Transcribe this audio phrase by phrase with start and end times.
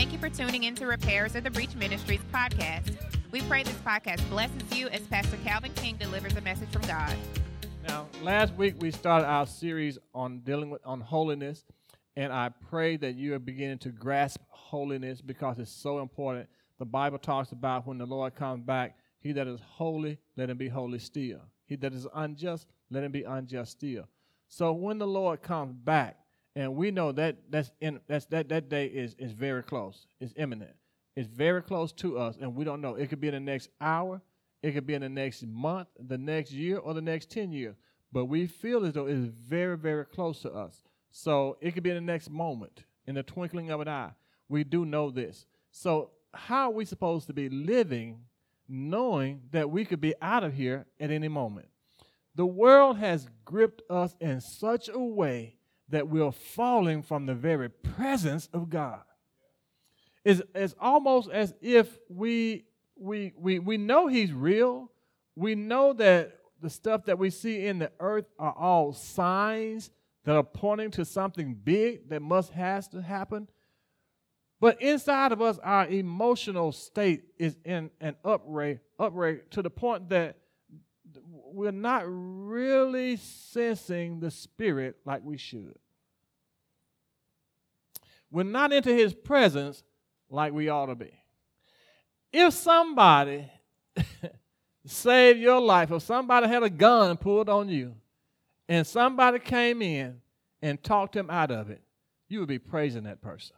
[0.00, 2.96] Thank you for tuning in to Repairers of the Breach Ministries podcast.
[3.32, 7.14] We pray this podcast blesses you as Pastor Calvin King delivers a message from God.
[7.86, 11.66] Now, last week we started our series on dealing with on holiness,
[12.16, 16.48] and I pray that you are beginning to grasp holiness because it's so important.
[16.78, 20.56] The Bible talks about when the Lord comes back, he that is holy, let him
[20.56, 21.40] be holy still.
[21.66, 24.08] He that is unjust, let him be unjust still.
[24.48, 26.19] So when the Lord comes back,
[26.56, 30.06] and we know that that's in that's that that day is is very close.
[30.20, 30.74] It's imminent.
[31.16, 32.94] It's very close to us, and we don't know.
[32.94, 34.20] It could be in the next hour,
[34.62, 37.76] it could be in the next month, the next year, or the next ten years.
[38.12, 40.82] But we feel as though it is very, very close to us.
[41.10, 44.12] So it could be in the next moment, in the twinkling of an eye.
[44.48, 45.46] We do know this.
[45.70, 48.20] So how are we supposed to be living
[48.68, 51.68] knowing that we could be out of here at any moment?
[52.34, 55.56] The world has gripped us in such a way
[55.90, 59.00] that we're falling from the very presence of God.
[60.24, 62.64] It's, it's almost as if we,
[62.96, 64.90] we, we, we know He's real.
[65.34, 69.90] We know that the stuff that we see in the earth are all signs
[70.24, 73.48] that are pointing to something big that must has to happen.
[74.60, 80.10] But inside of us, our emotional state is in an uprage, uprage to the point
[80.10, 80.36] that
[81.54, 85.78] we're not really sensing the Spirit like we should.
[88.30, 89.82] We're not into His presence
[90.28, 91.12] like we ought to be.
[92.32, 93.50] If somebody
[94.86, 97.94] saved your life, if somebody had a gun pulled on you,
[98.68, 100.20] and somebody came in
[100.62, 101.82] and talked him out of it,
[102.28, 103.56] you would be praising that person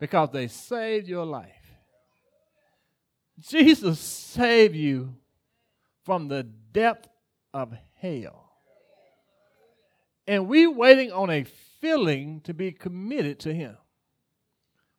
[0.00, 1.52] because they saved your life.
[3.38, 5.14] Jesus saved you
[6.06, 7.08] from the depth
[7.52, 8.52] of hell.
[10.28, 11.44] And we waiting on a
[11.80, 13.76] filling to be committed to him.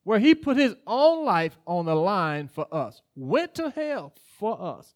[0.03, 4.61] Where he put his own life on the line for us, went to hell for
[4.61, 4.93] us.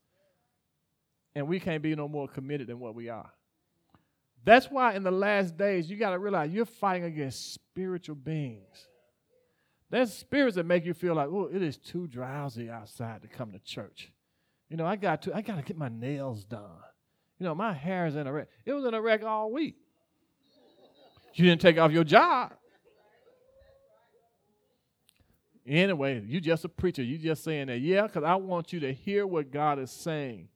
[1.33, 3.29] And we can't be no more committed than what we are.
[4.43, 8.87] That's why in the last days, you got to realize you're fighting against spiritual beings.
[9.89, 13.51] There's spirits that make you feel like, oh, it is too drowsy outside to come
[13.51, 14.11] to church.
[14.71, 16.79] You know, I got to I got to get my nails done.
[17.37, 18.47] You know, my hair is in a wreck.
[18.65, 19.75] It was in a wreck all week.
[21.33, 22.53] You didn't take off your job.
[25.67, 27.03] Anyway, you just a preacher.
[27.03, 30.47] You just saying that, yeah, because I want you to hear what God is saying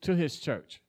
[0.00, 0.80] to his church.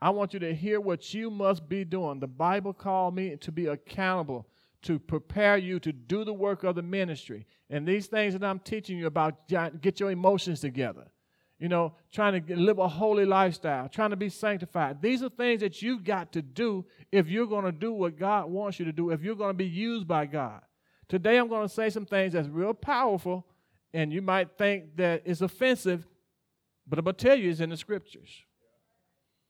[0.00, 2.20] I want you to hear what you must be doing.
[2.20, 4.46] The Bible called me to be accountable,
[4.82, 7.46] to prepare you to do the work of the ministry.
[7.68, 11.08] And these things that I'm teaching you about, get your emotions together
[11.60, 15.02] you know, trying to live a holy lifestyle, trying to be sanctified.
[15.02, 18.50] These are things that you've got to do if you're going to do what God
[18.50, 20.62] wants you to do, if you're going to be used by God.
[21.06, 23.46] Today, I'm going to say some things that's real powerful,
[23.92, 26.08] and you might think that it's offensive,
[26.88, 28.30] but I'm going to tell you it's in the scriptures.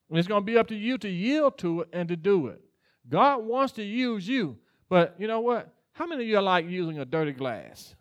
[0.09, 2.47] And it's going to be up to you to yield to it and to do
[2.47, 2.61] it.
[3.07, 4.57] God wants to use you,
[4.89, 5.73] but you know what?
[5.93, 7.95] How many of you are like using a dirty glass?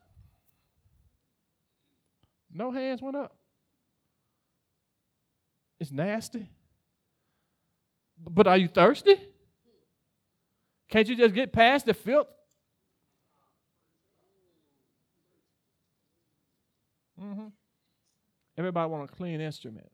[2.52, 3.36] No hands went up.
[5.80, 6.46] It's nasty.
[8.22, 9.16] But are you thirsty?
[10.90, 12.28] Can't you just get past the filth?
[17.18, 17.46] Mm-hmm.
[18.58, 19.90] Everybody want a clean instrument.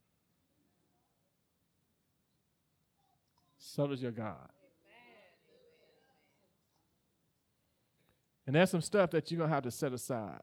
[3.57, 4.49] So does your God.
[8.45, 10.39] And there's some stuff that you're going to have to set aside.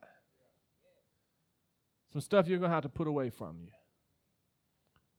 [2.13, 3.71] Some stuff you're going to have to put away from you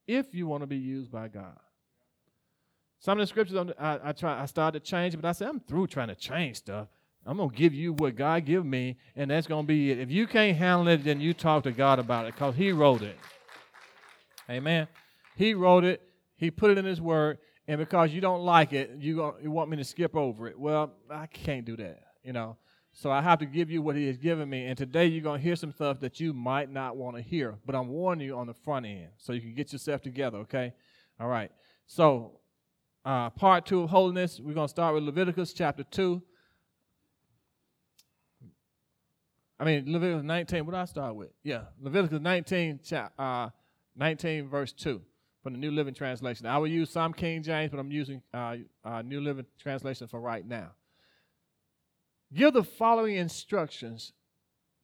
[0.07, 1.59] if you want to be used by God.
[2.99, 5.61] Some of the scriptures I, I try I started to change, but I said I'm
[5.61, 6.89] through trying to change stuff.
[7.27, 9.99] I'm gonna give you what God give me, and that's gonna be it.
[9.99, 13.03] If you can't handle it, then you talk to God about it, because He wrote
[13.03, 13.19] it.
[14.49, 14.87] Amen.
[15.35, 16.03] He wrote it.
[16.37, 19.71] He put it in His Word, and because you don't like it, you, you want
[19.71, 20.59] me to skip over it.
[20.59, 22.03] Well, I can't do that.
[22.23, 22.57] You know.
[22.99, 24.65] So I have to give you what he has given me.
[24.65, 27.59] And today you're going to hear some stuff that you might not want to hear,
[27.67, 30.73] but I'm warning you on the front end so you can get yourself together, okay?
[31.21, 31.53] All right.
[31.87, 32.41] So,
[33.05, 36.23] uh, part two of holiness, we're going to start with Leviticus chapter 2.
[39.61, 40.65] I mean, Leviticus 19.
[40.65, 41.29] What did I start with?
[41.43, 42.81] Yeah, Leviticus 19,
[43.19, 43.51] uh,
[43.95, 45.03] 19 verse 2
[45.43, 46.47] from the New Living Translation.
[46.47, 50.19] I will use some King James, but I'm using uh, uh, New Living Translation for
[50.19, 50.71] right now
[52.37, 54.13] give the following instructions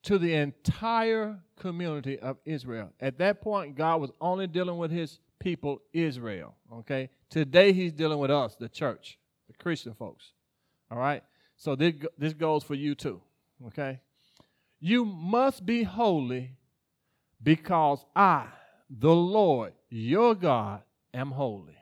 [0.02, 2.90] to the entire community of Israel.
[3.00, 6.54] At that point, God was only dealing with his people, Israel.
[6.72, 7.10] Okay?
[7.30, 10.32] Today, he's dealing with us, the church, the Christian folks.
[10.90, 11.22] All right?
[11.56, 13.20] So this, this goes for you too.
[13.68, 14.00] Okay?
[14.80, 16.56] You must be holy
[17.40, 18.46] because I,
[18.90, 20.82] the Lord, your God,
[21.14, 21.76] am holy.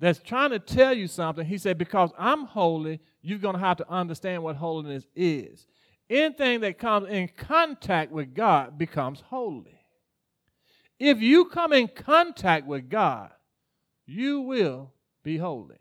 [0.00, 1.44] That's trying to tell you something.
[1.44, 5.66] He said, Because I'm holy, you're going to have to understand what holiness is.
[6.08, 9.78] Anything that comes in contact with God becomes holy.
[10.98, 13.30] If you come in contact with God,
[14.06, 14.90] you will
[15.22, 15.76] be holy.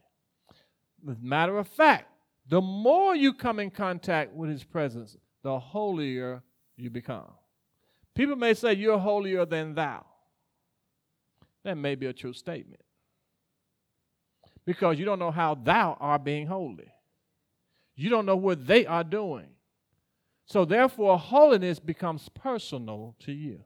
[1.09, 2.11] As a matter of fact,
[2.47, 6.43] the more you come in contact with His presence, the holier
[6.75, 7.31] you become.
[8.15, 10.05] People may say, You're holier than thou.
[11.63, 12.81] That may be a true statement.
[14.69, 16.93] Because you don't know how thou are being holy.
[17.95, 19.47] You don't know what they are doing.
[20.45, 23.63] So, therefore, holiness becomes personal to you.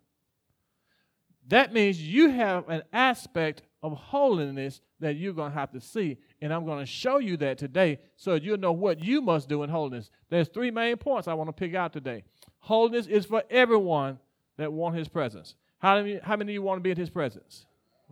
[1.50, 6.20] That means you have an aspect of holiness that you're going to have to see.
[6.42, 9.62] And I'm going to show you that today so you'll know what you must do
[9.64, 10.10] in holiness.
[10.30, 12.24] There's three main points I want to pick out today.
[12.60, 14.20] Holiness is for everyone
[14.56, 15.56] that want his presence.
[15.80, 17.66] How many, how many of you want to be in his presence?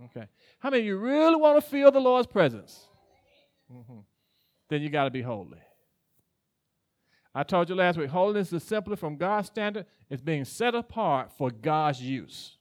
[0.05, 0.27] Okay.
[0.59, 2.87] How many of you really want to feel the Lord's presence?
[3.71, 3.99] Mm-hmm.
[4.69, 5.59] Then you got to be holy.
[7.33, 11.31] I told you last week, holiness is simply from God's standard, it's being set apart
[11.37, 12.57] for God's use.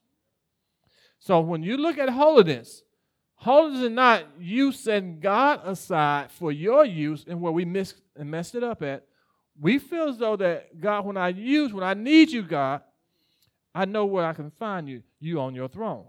[1.19, 2.83] So when you look at holiness,
[3.35, 8.31] holiness is not you setting God aside for your use and where we missed and
[8.31, 9.07] messed it up at.
[9.61, 12.83] We feel as though that God, when I use, when I need you, God,
[13.75, 15.03] I know where I can find you.
[15.19, 16.07] You on your throne.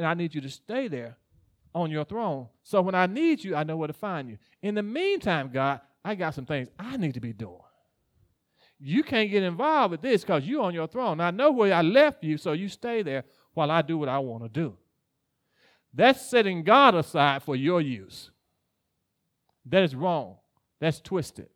[0.00, 1.18] And I need you to stay there
[1.74, 2.48] on your throne.
[2.62, 4.38] So when I need you, I know where to find you.
[4.62, 7.60] In the meantime, God, I got some things I need to be doing.
[8.78, 11.20] You can't get involved with this because you're on your throne.
[11.20, 14.20] I know where I left you, so you stay there while I do what I
[14.20, 14.74] want to do.
[15.92, 18.30] That's setting God aside for your use.
[19.66, 20.36] That is wrong.
[20.80, 21.50] That's twisted.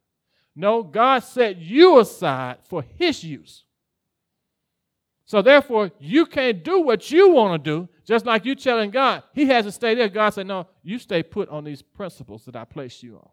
[0.54, 3.64] No, God set you aside for his use.
[5.26, 9.22] So therefore, you can't do what you want to do, just like you telling God,
[9.32, 10.08] He has to stay there.
[10.08, 13.28] God said, No, you stay put on these principles that I placed you on.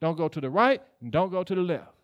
[0.00, 1.94] Don't go to the right and don't go to the left.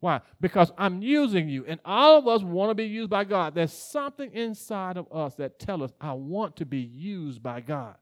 [0.00, 0.20] Why?
[0.40, 3.54] Because I'm using you, and all of us want to be used by God.
[3.54, 7.94] There's something inside of us that tells us, I want to be used by God.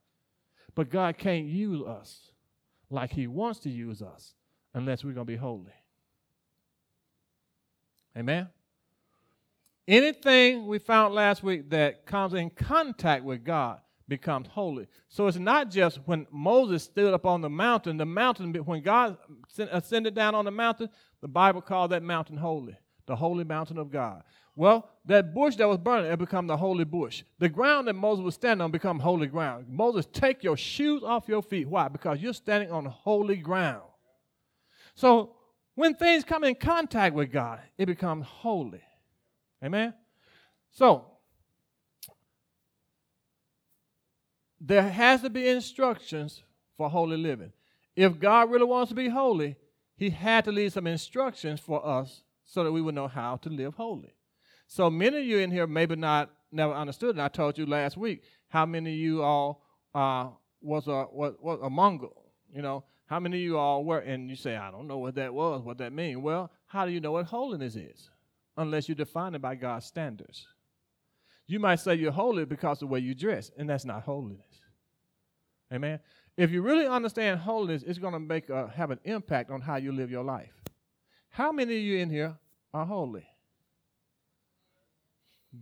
[0.75, 2.31] But God can't use us
[2.89, 4.33] like He wants to use us
[4.73, 5.75] unless we're going to be holy.
[8.17, 8.49] Amen?
[9.91, 14.87] Anything we found last week that comes in contact with God becomes holy.
[15.09, 19.19] So it's not just when Moses stood up on the mountain, the mountain, when God
[19.59, 20.91] ascended down on the mountain,
[21.21, 22.77] the Bible called that mountain holy,
[23.07, 24.23] the holy mountain of God.
[24.55, 27.25] Well, that bush that was burning, it become the holy bush.
[27.41, 29.67] The ground that Moses was standing on become holy ground.
[29.69, 31.69] Moses, take your shoes off your feet.
[31.69, 31.89] Why?
[31.89, 33.83] Because you're standing on holy ground.
[34.95, 35.35] So
[35.75, 38.83] when things come in contact with God, it becomes holy.
[39.63, 39.95] Amen?
[40.71, 41.07] So,
[44.61, 46.43] there has to be instructions
[46.77, 47.53] for holy living.
[47.97, 49.57] If God really wants to be holy,
[49.97, 53.49] He had to leave some instructions for us so that we would know how to
[53.49, 54.15] live holy.
[54.67, 57.97] So many of you in here maybe not never understood, and I told you last
[57.97, 59.65] week how many of you all
[59.95, 60.29] uh,
[60.61, 62.25] was a was, was a Mongol.
[62.53, 65.15] You know, how many of you all were, and you say, I don't know what
[65.17, 66.19] that was, what that means.
[66.19, 68.11] Well, how do you know what holiness is?
[68.61, 70.47] Unless you define it by God's standards.
[71.47, 74.61] You might say you're holy because of the way you dress, and that's not holiness.
[75.73, 75.99] Amen.
[76.37, 79.93] If you really understand holiness, it's going to make have an impact on how you
[79.93, 80.53] live your life.
[81.31, 82.37] How many of you in here
[82.73, 83.27] are holy?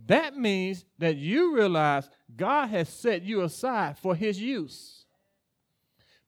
[0.05, 5.05] That means that you realize God has set you aside for his use.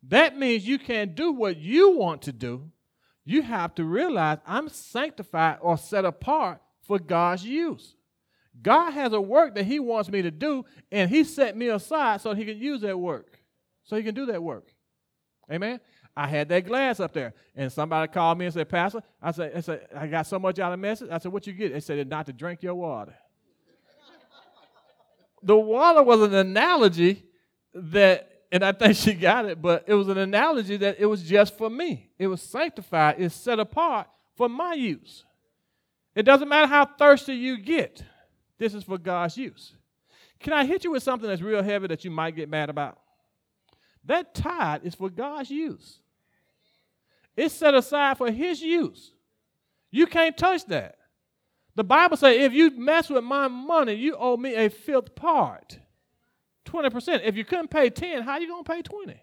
[0.04, 2.72] That means you can't do what you want to do
[3.32, 7.96] you have to realize I'm sanctified or set apart for God's use.
[8.62, 12.22] God has a work that He wants me to do, and He set me aside
[12.22, 13.40] so He can use that work,
[13.84, 14.68] so He can do that work.
[15.52, 15.80] Amen.
[16.16, 19.54] I had that glass up there, and somebody called me and said, "Pastor," I said,
[19.56, 21.72] "I, said, I got so much out of the message." I said, "What you get?"
[21.72, 23.16] They said, "Not to drink your water."
[25.44, 27.24] the water was an analogy
[27.74, 31.24] that and I think she got it, but it was an analogy that it was
[31.24, 32.10] just for me.
[32.20, 35.24] It was sanctified, it's set apart for my use.
[36.16, 38.04] It doesn't matter how thirsty you get,
[38.58, 39.74] this is for God's use.
[40.40, 43.00] Can I hit you with something that's real heavy that you might get mad about?
[44.06, 46.00] That tithe is for God's use.
[47.38, 49.14] It's set aside for His use.
[49.92, 50.98] You can't touch that.
[51.76, 55.80] The Bible says if you mess with my money, you owe me a fifth part.
[56.66, 57.22] 20%.
[57.24, 59.22] If you couldn't pay 10, how are you going to pay 20?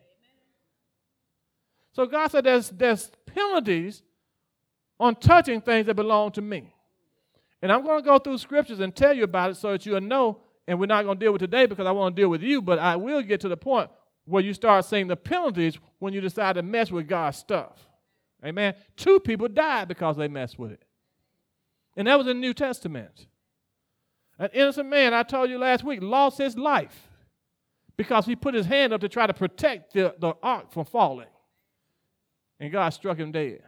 [1.92, 4.02] So God said there's, there's penalties
[5.00, 6.72] on touching things that belong to me.
[7.60, 10.00] And I'm going to go through scriptures and tell you about it so that you'll
[10.00, 10.40] know.
[10.66, 12.60] And we're not going to deal with today because I want to deal with you,
[12.60, 13.90] but I will get to the point
[14.26, 17.88] where you start seeing the penalties when you decide to mess with God's stuff.
[18.44, 18.74] Amen.
[18.96, 20.84] Two people died because they messed with it.
[21.96, 23.26] And that was in the New Testament.
[24.38, 27.07] An innocent man, I told you last week, lost his life
[27.98, 31.26] because he put his hand up to try to protect the, the ark from falling.
[32.58, 33.62] And God struck him dead.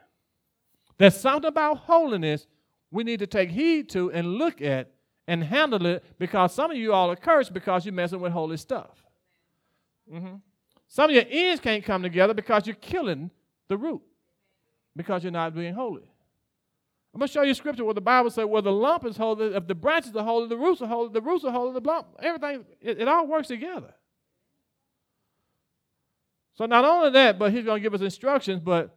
[0.97, 2.47] There's something about holiness
[2.91, 4.93] we need to take heed to and look at
[5.27, 8.57] and handle it because some of you all are cursed because you're messing with holy
[8.57, 9.05] stuff.
[10.13, 10.37] Mm-hmm.
[10.89, 13.31] Some of your ends can't come together because you're killing
[13.69, 14.03] the root
[14.97, 16.03] because you're not being holy.
[17.13, 19.55] I'm going to show you scripture where the Bible says, well, the lump is holy,
[19.55, 22.07] if the branches are holy, the roots are holy, the roots are holy, the lump,
[22.21, 23.95] everything, it, it all works together.
[26.55, 28.97] So not only that, but he's going to give us instructions, but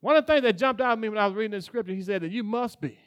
[0.00, 1.94] one of the things that jumped out at me when I was reading the scripture,
[1.94, 2.98] he said that you must be.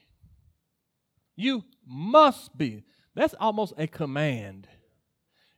[1.35, 2.83] You must be.
[3.13, 4.67] That's almost a command.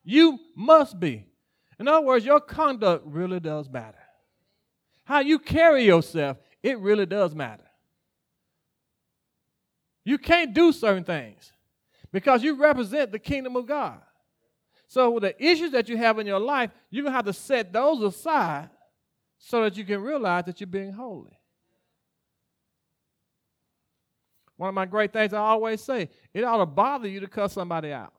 [0.03, 1.25] You must be.
[1.79, 3.99] In other words, your conduct really does matter.
[5.05, 7.63] How you carry yourself, it really does matter.
[10.03, 11.53] You can't do certain things
[12.11, 14.01] because you represent the kingdom of God.
[14.89, 17.71] So the issues that you have in your life, you're going to have to set
[17.71, 18.71] those aside
[19.37, 21.37] so that you can realize that you're being holy.
[24.57, 27.53] One of my great things I always say, it ought to bother you to cuss
[27.53, 28.11] somebody out.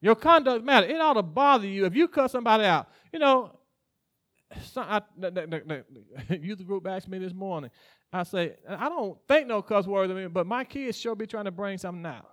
[0.00, 0.90] Your conduct matters.
[0.90, 2.88] It ought to bother you if you cuss somebody out.
[3.12, 3.58] You know,
[4.62, 5.84] some, I, the, the,
[6.28, 7.70] the, youth group asked me this morning.
[8.12, 11.26] I say, I don't think no cuss words, of me, but my kids sure be
[11.26, 12.30] trying to bring something out.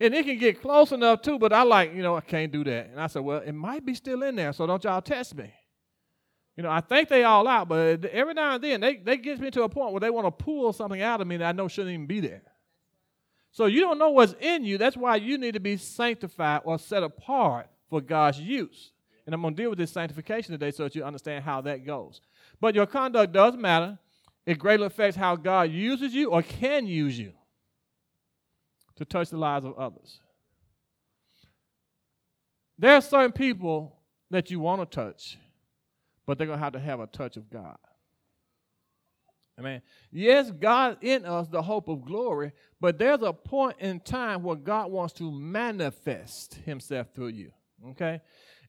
[0.00, 2.62] And it can get close enough too, but I like, you know, I can't do
[2.64, 2.90] that.
[2.90, 5.52] And I said, well, it might be still in there, so don't y'all test me.
[6.56, 9.40] You know, I think they all out, but every now and then they, they get
[9.40, 11.52] me to a point where they want to pull something out of me that I
[11.52, 12.42] know shouldn't even be there.
[13.50, 14.78] So you don't know what's in you.
[14.78, 18.92] That's why you need to be sanctified or set apart for God's use.
[19.26, 21.84] And I'm going to deal with this sanctification today so that you understand how that
[21.84, 22.20] goes.
[22.60, 23.98] But your conduct does matter.
[24.46, 27.32] It greatly affects how God uses you or can use you
[28.98, 30.20] to touch the lives of others.
[32.78, 33.96] There are certain people
[34.30, 35.38] that you want to touch,
[36.26, 37.78] but they're going to have to have a touch of God.
[39.58, 39.82] Amen.
[40.12, 44.54] Yes, God in us, the hope of glory, but there's a point in time where
[44.54, 47.50] God wants to manifest himself through you.
[47.90, 48.20] Okay?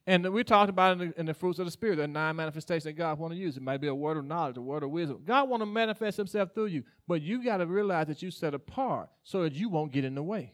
[0.08, 2.86] And we talked about in the, in the fruits of the Spirit, the nine manifestations
[2.86, 3.58] that God want to use.
[3.58, 5.22] It might be a word of knowledge, a word of wisdom.
[5.26, 8.54] God want to manifest himself through you, but you got to realize that you set
[8.54, 10.54] apart so that you won't get in the way.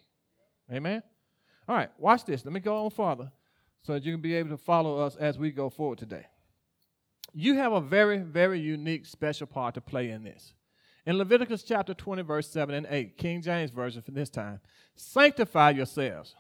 [0.72, 1.04] Amen?
[1.68, 2.44] All right, watch this.
[2.44, 3.32] Let me go on farther
[3.84, 6.25] so that you can be able to follow us as we go forward today.
[7.34, 10.54] You have a very, very unique, special part to play in this.
[11.06, 14.60] In Leviticus chapter 20, verse 7 and 8, King James Version for this time,
[14.96, 16.36] sanctify yourselves.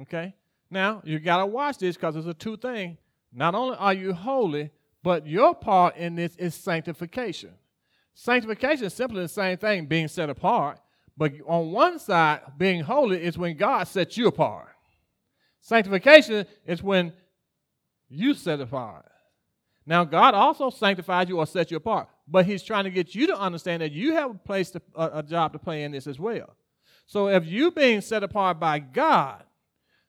[0.00, 0.34] Okay?
[0.70, 2.98] Now, you got to watch this because it's a two thing.
[3.32, 4.70] Not only are you holy,
[5.02, 7.52] but your part in this is sanctification.
[8.14, 10.80] Sanctification is simply the same thing, being set apart.
[11.16, 14.68] But on one side, being holy is when God sets you apart.
[15.60, 17.12] Sanctification is when
[18.08, 19.06] you set apart.
[19.86, 23.28] Now, God also sanctifies you or sets you apart, but He's trying to get you
[23.28, 26.06] to understand that you have a place, to, a, a job to play in this
[26.06, 26.56] as well.
[27.06, 29.44] So, if you being set apart by God,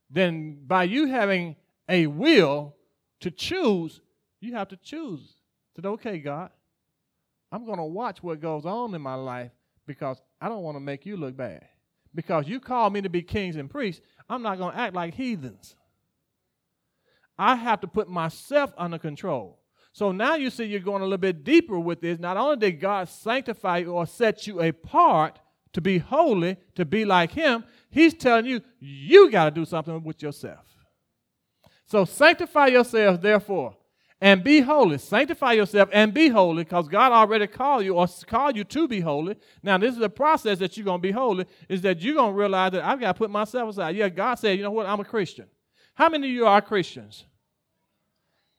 [0.09, 1.55] then by you having
[1.89, 2.75] a will
[3.21, 4.01] to choose,
[4.39, 5.35] you have to choose.
[5.75, 6.51] Said, okay, God,
[7.51, 9.51] I'm going to watch what goes on in my life
[9.85, 11.65] because I don't want to make you look bad.
[12.13, 15.13] Because you call me to be kings and priests, I'm not going to act like
[15.13, 15.75] heathens.
[17.37, 19.59] I have to put myself under control.
[19.93, 22.19] So now you see you're going a little bit deeper with this.
[22.19, 25.39] Not only did God sanctify you or set you apart
[25.77, 30.03] to be holy, to be like Him, He's telling you, you got to do something
[30.03, 30.65] with yourself.
[31.85, 33.77] So sanctify yourselves, therefore,
[34.19, 34.97] and be holy.
[34.97, 39.01] Sanctify yourself and be holy because God already called you or called you to be
[39.01, 39.35] holy.
[39.61, 42.33] Now, this is the process that you're going to be holy, is that you're going
[42.33, 43.95] to realize that I've got to put myself aside.
[43.95, 44.87] Yeah, God said, you know what?
[44.87, 45.45] I'm a Christian.
[45.93, 47.23] How many of you are Christians?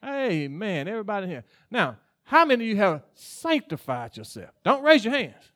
[0.05, 0.87] Amen.
[0.87, 1.43] everybody here.
[1.69, 4.51] Now, how many of you have sanctified yourself?
[4.63, 5.51] Don't raise your hands.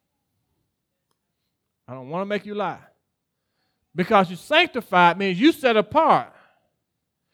[1.86, 2.80] I don't want to make you lie.
[3.94, 6.32] Because you sanctified means you set apart.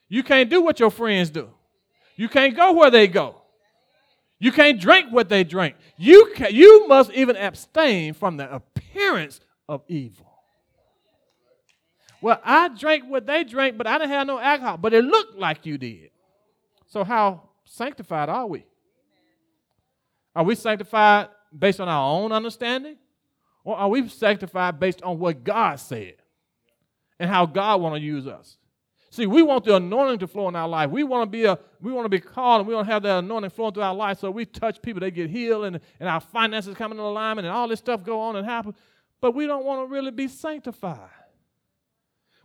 [0.09, 1.51] You can't do what your friends do.
[2.17, 3.37] You can't go where they go.
[4.41, 5.77] You can't drink what they drink.
[5.97, 10.27] You, can, you must even abstain from the appearance of evil.
[12.21, 14.77] Well, I drank what they drank, but I didn't have no alcohol.
[14.77, 16.11] But it looked like you did.
[16.89, 18.65] So, how sanctified are we?
[20.35, 22.97] Are we sanctified based on our own understanding?
[23.69, 26.15] Or are we sanctified based on what God said
[27.21, 28.57] and how God want to use us?
[29.11, 30.89] See, we want the anointing to flow in our life.
[30.89, 33.03] We want to be a, we want to be called, and we want to have
[33.03, 34.21] that anointing flowing through our life.
[34.21, 37.55] So we touch people, they get healed, and, and our finances come into alignment, and
[37.55, 38.75] all this stuff go on and happen.
[39.21, 41.11] But we don't want to really be sanctified.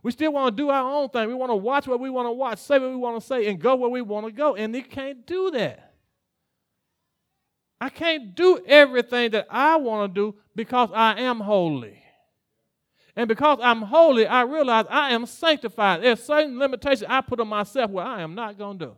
[0.01, 1.29] We still want to do our own thing.
[1.29, 3.47] We want to watch what we want to watch, say what we want to say,
[3.47, 4.55] and go where we want to go.
[4.55, 5.92] And they can't do that.
[7.79, 11.99] I can't do everything that I want to do because I am holy.
[13.15, 16.01] And because I'm holy, I realize I am sanctified.
[16.01, 18.95] There's certain limitations I put on myself where I am not going to do.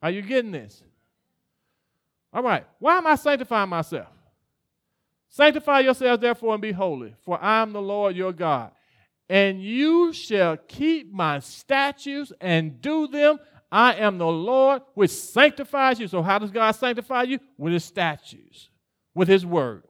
[0.00, 0.82] Are you getting this?
[2.32, 2.64] All right.
[2.78, 4.08] Why am I sanctifying myself?
[5.28, 8.70] Sanctify yourselves, therefore, and be holy, for I am the Lord your God.
[9.28, 13.38] And you shall keep my statutes and do them.
[13.70, 16.08] I am the Lord which sanctifies you.
[16.08, 17.38] So, how does God sanctify you?
[17.56, 18.70] With his statutes,
[19.14, 19.84] with his word.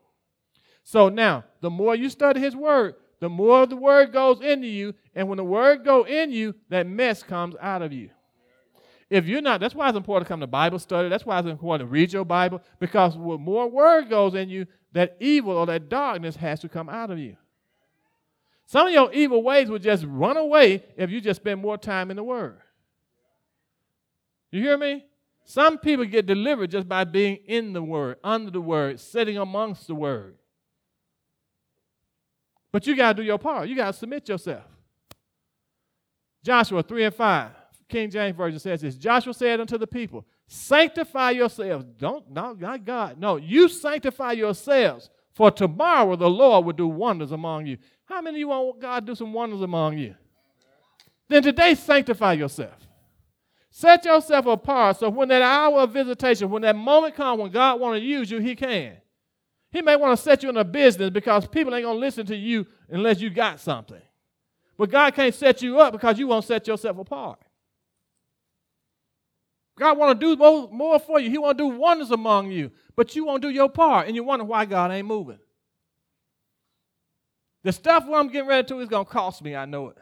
[0.82, 4.94] So now, the more you study his word, the more the word goes into you,
[5.14, 8.10] and when the word go in you, that mess comes out of you.
[9.10, 11.08] If you're not, that's why it's important to come to Bible study.
[11.08, 14.66] That's why it's important to read your Bible, because when more word goes in you,
[14.92, 17.36] that evil or that darkness has to come out of you.
[18.66, 22.10] Some of your evil ways will just run away if you just spend more time
[22.10, 22.58] in the Word.
[24.50, 25.04] You hear me?
[25.44, 29.86] Some people get delivered just by being in the Word, under the Word, sitting amongst
[29.86, 30.36] the Word.
[32.70, 33.68] But you got to do your part.
[33.68, 34.64] You got to submit yourself.
[36.44, 37.50] Joshua 3 and 5,
[37.88, 41.84] King James Version says this Joshua said unto the people, Sanctify yourselves.
[41.98, 43.18] Don't, no, not God.
[43.18, 47.78] No, you sanctify yourselves, for tomorrow the Lord will do wonders among you.
[48.06, 50.14] How many of you want God to do some wonders among you?
[51.28, 52.87] Then today, sanctify yourself.
[53.78, 57.78] Set yourself apart so when that hour of visitation, when that moment comes when God
[57.78, 58.96] wants to use you, He can.
[59.70, 62.26] He may want to set you in a business because people ain't going to listen
[62.26, 64.02] to you unless you got something.
[64.76, 67.38] But God can't set you up because you won't set yourself apart.
[69.78, 71.30] God want to do more, for you.
[71.30, 74.24] He want to do wonders among you, but you won't do your part, and you
[74.24, 75.38] wonder why God ain't moving.
[77.62, 79.98] The stuff I'm getting ready to is going to cost me, I know it,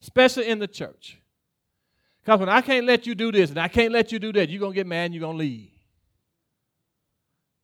[0.00, 1.20] especially in the church.
[2.26, 4.48] Because when I can't let you do this and I can't let you do that,
[4.48, 5.70] you're going to get mad and you're going to leave.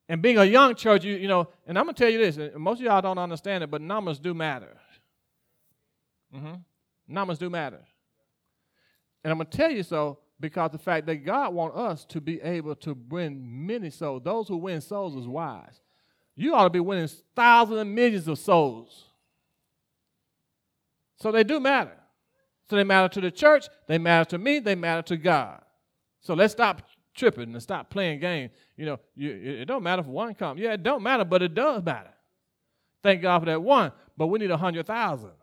[0.09, 2.53] And being a young church, you, you know, and I'm going to tell you this,
[2.57, 4.77] most of y'all don't understand it, but numbers do matter.
[6.33, 6.55] Mm-hmm.
[7.09, 7.81] Numbers do matter.
[9.25, 12.21] And I'm going to tell you so because the fact that God wants us to
[12.21, 14.23] be able to win many souls.
[14.23, 15.81] Those who win souls is wise.
[16.37, 19.07] You ought to be winning thousands and millions of souls.
[21.17, 21.97] So they do matter.
[22.73, 25.61] So they matter to the church, they matter to me, they matter to God.
[26.23, 26.81] So let's stop
[27.15, 28.51] tripping and stop playing games.
[28.79, 29.31] You know, you,
[29.61, 30.59] it don't matter if one comes.
[30.59, 32.15] Yeah, it don't matter, but it does matter.
[33.03, 33.93] Thank God for that one.
[34.17, 35.35] But we need a hundred thousands.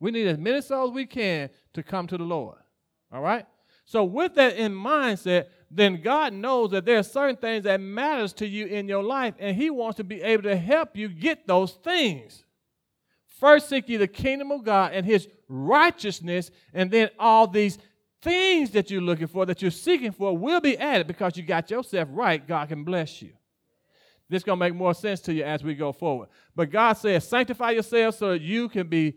[0.00, 2.56] We need as many souls we can to come to the Lord.
[3.12, 3.44] All right?
[3.84, 8.32] So with that in mindset, then God knows that there are certain things that matters
[8.34, 11.46] to you in your life, and He wants to be able to help you get
[11.46, 12.42] those things.
[13.42, 17.76] First seek ye the kingdom of God and His righteousness, and then all these
[18.20, 21.68] things that you're looking for, that you're seeking for, will be added because you got
[21.68, 22.46] yourself right.
[22.46, 23.32] God can bless you.
[24.28, 26.28] This is going to make more sense to you as we go forward.
[26.54, 29.16] But God says, sanctify yourself so that you can be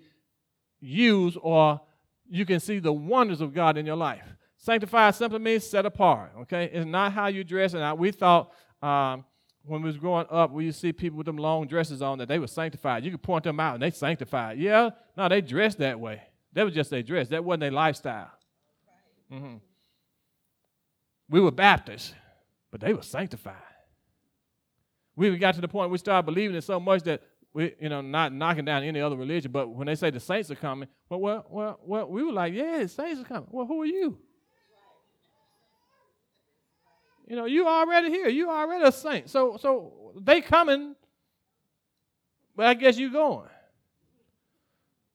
[0.80, 1.80] used or
[2.28, 4.26] you can see the wonders of God in your life.
[4.58, 6.72] Sanctify simply means set apart, okay?
[6.74, 7.76] It's not how you dress.
[7.76, 9.24] And we thought um,
[9.68, 12.18] when we was growing up, we used to see people with them long dresses on
[12.20, 13.04] that they were sanctified.
[13.04, 14.60] You could point them out and they sanctified.
[14.60, 16.22] Yeah, no, they dressed that way.
[16.54, 17.30] That was just their dress.
[17.30, 18.32] That wasn't their lifestyle.
[19.32, 19.56] Mm-hmm.
[21.30, 22.14] We were Baptists,
[22.72, 23.56] but they were sanctified.
[25.16, 27.22] We got to the point we started believing it so much that
[27.54, 30.52] we, you know, not knocking down any other religion, but when they say the saints
[30.52, 33.48] are coming, well, well, well, well we were like, yeah, the saints are coming.
[33.50, 34.20] Well, who are you?
[37.28, 38.30] You know, you already here.
[38.30, 39.30] You already a saint.
[39.30, 40.96] So, so they coming,
[42.56, 43.50] but I guess you going.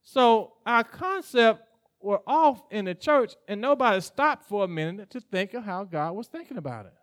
[0.02, 1.62] So our concept
[2.00, 5.84] were off in the church, and nobody stopped for a minute to think of how
[5.84, 6.94] God was thinking about it.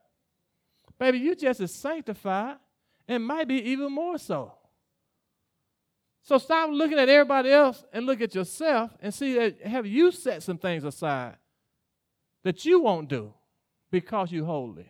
[1.00, 2.58] Baby, you just as sanctified,
[3.08, 4.54] and might be even more so.
[6.24, 10.12] So stop looking at everybody else and look at yourself and see that have you
[10.12, 11.38] set some things aside
[12.44, 13.34] that you won't do
[13.92, 14.88] because you're holy.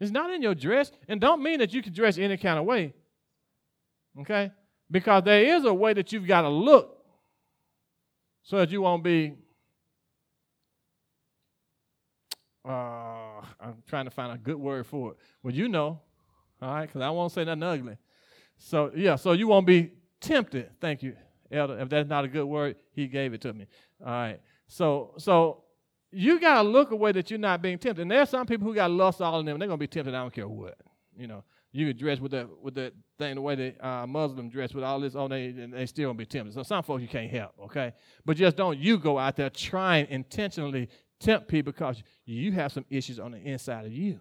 [0.00, 2.64] It's not in your dress, and don't mean that you can dress any kind of
[2.64, 2.94] way.
[4.20, 4.52] Okay?
[4.90, 6.98] Because there is a way that you've got to look
[8.42, 9.34] so that you won't be
[12.68, 15.16] uh, I'm trying to find a good word for it.
[15.42, 16.00] Well, you know,
[16.60, 17.96] all right, because I won't say nothing ugly.
[18.58, 20.70] So, yeah, so you won't be tempted.
[20.80, 21.16] Thank you,
[21.50, 21.78] Elder.
[21.78, 23.66] If that's not a good word, he gave it to me.
[24.04, 24.40] All right.
[24.66, 25.64] So, so
[26.10, 28.02] you got to look away that you're not being tempted.
[28.02, 29.58] And there's some people who got lust all in them.
[29.58, 30.14] They're going to be tempted.
[30.14, 30.78] I don't care what.
[31.18, 34.48] You know, you could dress with that with that thing the way the uh, Muslim
[34.48, 36.54] dress with all this on they and they still gonna be tempted.
[36.54, 37.92] So some folks you can't help, okay?
[38.24, 42.84] But just don't you go out there trying intentionally tempt people because you have some
[42.88, 44.20] issues on the inside of you.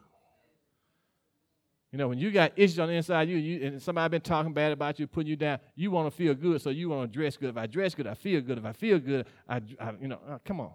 [1.91, 4.21] You know, when you got issues on the inside of you, you and somebody been
[4.21, 7.11] talking bad about you, putting you down, you want to feel good, so you want
[7.11, 7.49] to dress good.
[7.49, 8.57] If I dress good, I feel good.
[8.57, 10.71] If I feel good, I, I you know, uh, come on,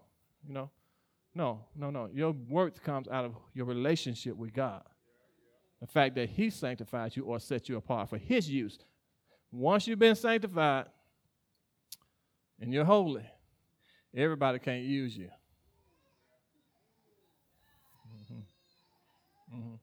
[0.47, 0.71] you know,
[1.35, 2.09] no, no, no.
[2.13, 4.83] Your worth comes out of your relationship with God.
[5.81, 8.79] The fact that He sanctified you or set you apart for His use.
[9.51, 10.87] Once you've been sanctified
[12.61, 13.25] and you're holy,
[14.15, 15.29] everybody can't use you.
[18.09, 19.57] Mm-hmm.
[19.57, 19.75] Mm-hmm.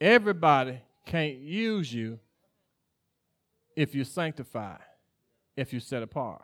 [0.00, 2.18] Everybody can't use you
[3.76, 4.80] if you're sanctified,
[5.56, 6.42] if you're set apart.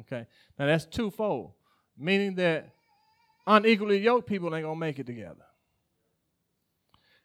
[0.00, 0.26] Okay?
[0.58, 1.52] Now that's twofold,
[1.98, 2.70] meaning that
[3.46, 5.44] unequally yoked people ain't gonna make it together.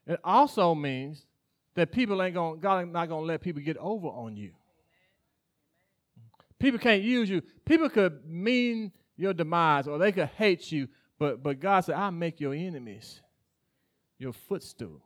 [0.06, 1.26] It also means
[1.76, 4.52] that people ain't gonna God ain't not gonna let people get over on you.
[6.60, 7.42] People can't use you.
[7.66, 10.88] People could mean your demise or they could hate you,
[11.20, 13.22] but but God said, I'll make your enemies
[14.18, 15.02] your footstool.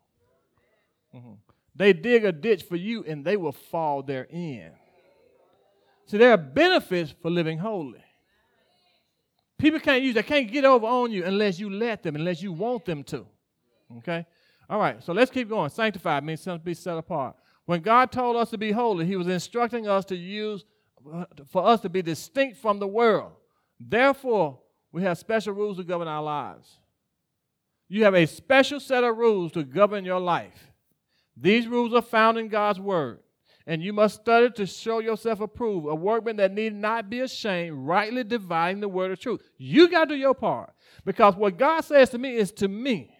[1.14, 1.34] Mm-hmm.
[1.76, 4.72] They dig a ditch for you and they will fall therein.
[6.06, 8.04] See, there are benefits for living holy.
[9.62, 12.52] People can't use, they can't get over on you unless you let them, unless you
[12.52, 13.28] want them to.
[14.00, 14.26] Okay?
[14.68, 15.70] All right, so let's keep going.
[15.70, 17.36] Sanctified means to be set apart.
[17.66, 20.66] When God told us to be holy, He was instructing us to use,
[21.48, 23.34] for us to be distinct from the world.
[23.80, 24.58] Therefore,
[24.92, 26.80] we have special rules to govern our lives.
[27.88, 30.72] You have a special set of rules to govern your life.
[31.38, 33.20] These rules are found in God's Word,
[33.68, 37.78] and you must study to show yourself approved, a workman that need not be ashamed,
[37.78, 39.42] rightly dividing the word of truth.
[39.58, 40.74] You got to do your part
[41.06, 43.18] because what God says to me is to me.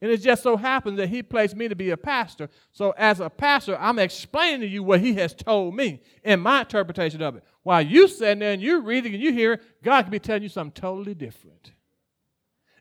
[0.00, 2.50] And it just so happens that He placed me to be a pastor.
[2.72, 6.60] So, as a pastor, I'm explaining to you what He has told me in my
[6.60, 7.44] interpretation of it.
[7.62, 10.50] While you sitting there and you're reading and you hear, God could be telling you
[10.50, 11.72] something totally different.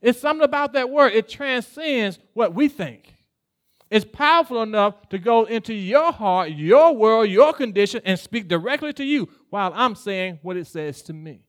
[0.02, 3.14] It's something about that word, it transcends what we think
[3.94, 8.92] is powerful enough to go into your heart, your world, your condition, and speak directly
[8.92, 11.42] to you while I'm saying what it says to me.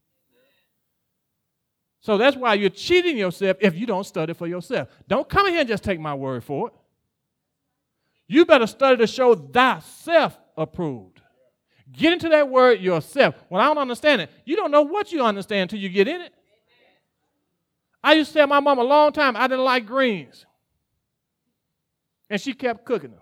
[2.00, 4.88] So that's why you're cheating yourself if you don't study for yourself.
[5.09, 6.74] Don't come in here and just take my word for it.
[8.26, 11.22] You better study to show thyself approved.
[11.92, 13.37] Get into that word yourself.
[13.48, 14.30] Well, I don't understand it.
[14.44, 16.35] You don't know what you understand until you get in it.
[18.02, 20.44] I used to tell my mom a long time I didn't like greens.
[22.35, 23.20] And she kept cooking them.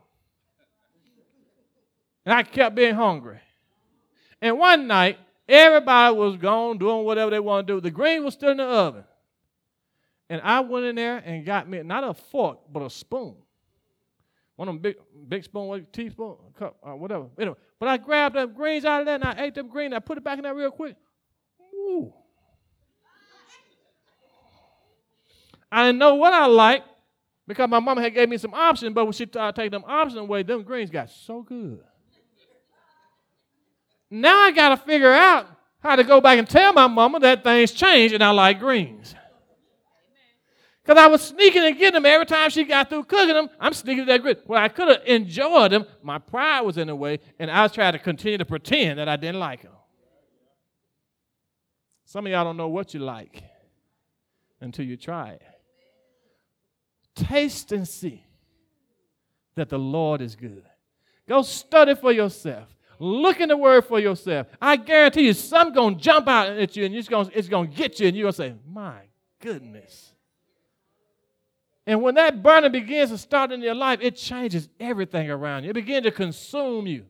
[2.25, 3.41] And I kept being hungry.
[4.41, 7.81] And one night, everybody was gone doing whatever they want to do.
[7.83, 9.05] The green was still in the oven.
[10.31, 13.35] And I went in there and got me not a fork, but a spoon.
[14.57, 14.97] One of them big,
[15.29, 17.27] big spoon, teaspoon, cup, or uh, whatever.
[17.39, 19.93] Anyway, but I grabbed them greens out of there and I ate them greens.
[19.93, 20.97] I put it back in there real quick.
[21.75, 22.15] Ooh.
[25.71, 26.89] I didn't know what I liked,
[27.47, 29.85] because my mama had gave me some options, but when she started uh, taking them
[29.87, 31.81] options away, them greens got so good.
[34.11, 35.47] Now I got to figure out
[35.81, 39.15] how to go back and tell my mama that things changed and I like greens.
[40.83, 43.49] Because I was sneaking and getting them every time she got through cooking them.
[43.61, 44.39] I'm sneaking that greens.
[44.47, 45.87] Well, I could have enjoyed them.
[46.03, 49.09] My pride was in the way, and I was trying to continue to pretend that
[49.09, 49.73] I didn't like them.
[52.05, 53.43] Some of y'all don't know what you like
[54.61, 55.43] until you try it.
[57.15, 58.25] Taste and see
[59.55, 60.65] that the Lord is good.
[61.29, 62.75] Go study for yourself.
[62.99, 64.47] Look in the word for yourself.
[64.61, 67.99] I guarantee you, some to jump out at you and it's gonna, it's gonna get
[67.99, 69.01] you, and you're to say, My
[69.41, 70.13] goodness.
[71.87, 75.71] And when that burning begins to start in your life, it changes everything around you.
[75.71, 77.07] It begins to consume you.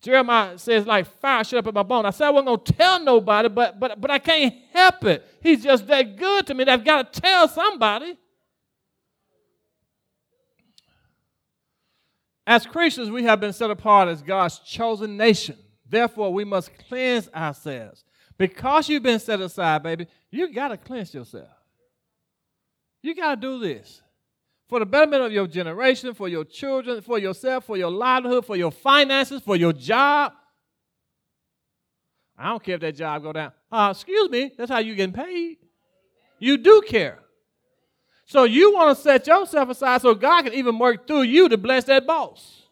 [0.00, 2.06] Jeremiah says, like fire shut up in my bone.
[2.06, 5.26] I said I wasn't to tell nobody, but, but, but I can't help it.
[5.42, 8.16] He's just that good to me I've got to tell somebody.
[12.46, 15.56] As Christians, we have been set apart as God's chosen nation.
[15.88, 18.04] Therefore, we must cleanse ourselves.
[18.38, 21.48] Because you've been set aside, baby, you got to cleanse yourself.
[23.02, 24.02] You got to do this
[24.68, 28.56] for the betterment of your generation, for your children, for yourself, for your livelihood, for
[28.56, 30.32] your finances, for your job.
[32.38, 33.52] I don't care if that job go down.
[33.70, 35.58] Uh, excuse me, that's how you getting paid.
[36.38, 37.20] You do care.
[38.26, 41.56] So you want to set yourself aside so God can even work through you to
[41.56, 42.62] bless that boss.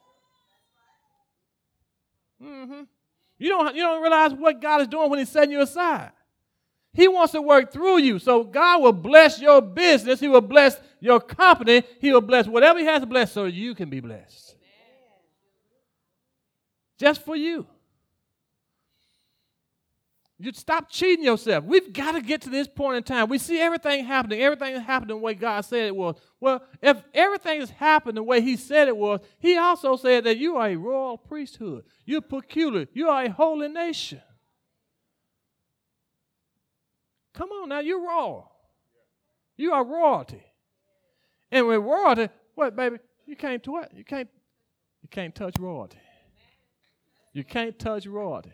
[2.43, 2.83] Mm-hmm.
[3.39, 6.13] You don't, you don't realize what God is doing when He's setting you aside.
[6.93, 8.19] He wants to work through you.
[8.19, 10.21] So God will bless your business.
[10.21, 11.83] He will bless your company.
[12.01, 14.57] He will bless whatever He has to bless so you can be blessed.
[16.99, 17.67] Just for you.
[20.39, 21.65] You stop cheating yourself.
[21.65, 23.29] We've got to get to this point in time.
[23.29, 24.41] We see everything happening.
[24.41, 26.17] Everything is happening the way God said it was.
[26.41, 30.37] Well, if everything is happening the way He said it was, He also said that
[30.37, 31.85] you are a royal priesthood.
[32.05, 32.87] You're peculiar.
[32.93, 34.21] You are a holy nation.
[37.33, 38.51] Come on now, you're royal.
[39.57, 40.43] You are royalty.
[41.51, 42.99] And with royalty, what, baby?
[43.27, 43.97] You can't what?
[43.97, 44.29] You can't.
[45.03, 45.99] You can't touch royalty.
[47.33, 48.53] You can't touch royalty.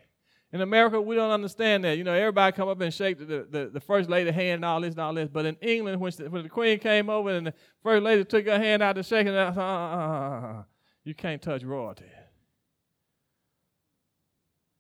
[0.53, 1.97] In America, we don't understand that.
[1.97, 4.81] You know, everybody come up and shake the, the, the first lady hand and all
[4.81, 5.29] this and all this.
[5.29, 8.47] But in England, when, she, when the queen came over and the first lady took
[8.47, 10.63] her hand out to shake it, uh, uh,
[11.05, 12.07] you can't touch royalty.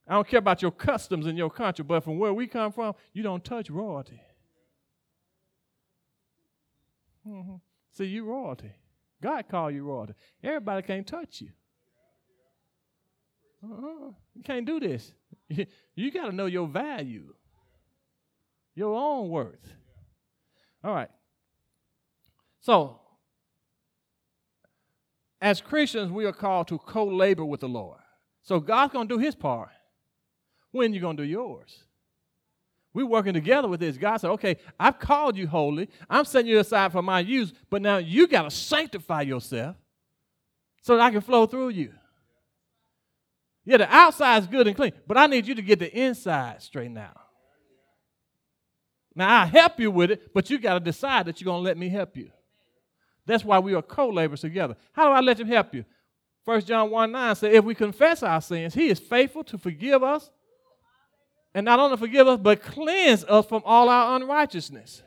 [0.08, 2.94] I don't care about your customs in your country, but from where we come from,
[3.12, 4.20] you don't touch royalty.
[7.24, 7.56] Mm-hmm.
[7.92, 8.72] See, you royalty.
[9.22, 10.14] God called you royalty.
[10.42, 11.50] Everybody can't touch you.
[13.62, 14.10] Uh-uh.
[14.34, 15.12] You can't do this.
[15.94, 17.34] you got to know your value,
[18.74, 19.74] your own worth.
[20.84, 21.10] All right.
[22.60, 23.00] So,
[25.40, 27.98] as Christians, we are called to co labor with the Lord.
[28.42, 29.70] So, God's going to do his part.
[30.72, 31.84] When you going to do yours?
[32.92, 33.96] We're working together with this.
[33.96, 35.88] God said, okay, I've called you holy.
[36.08, 39.76] I'm setting you aside for my use, but now you got to sanctify yourself
[40.82, 41.92] so that I can flow through you.
[43.64, 46.62] Yeah, the outside is good and clean, but I need you to get the inside
[46.62, 47.16] straightened out.
[49.14, 51.64] Now, I help you with it, but you got to decide that you're going to
[51.64, 52.30] let me help you.
[53.26, 54.76] That's why we are co laborers together.
[54.92, 55.84] How do I let him help you?
[56.44, 60.02] 1 John 1 9 says, If we confess our sins, he is faithful to forgive
[60.02, 60.30] us
[61.54, 65.02] and not only forgive us, but cleanse us from all our unrighteousness.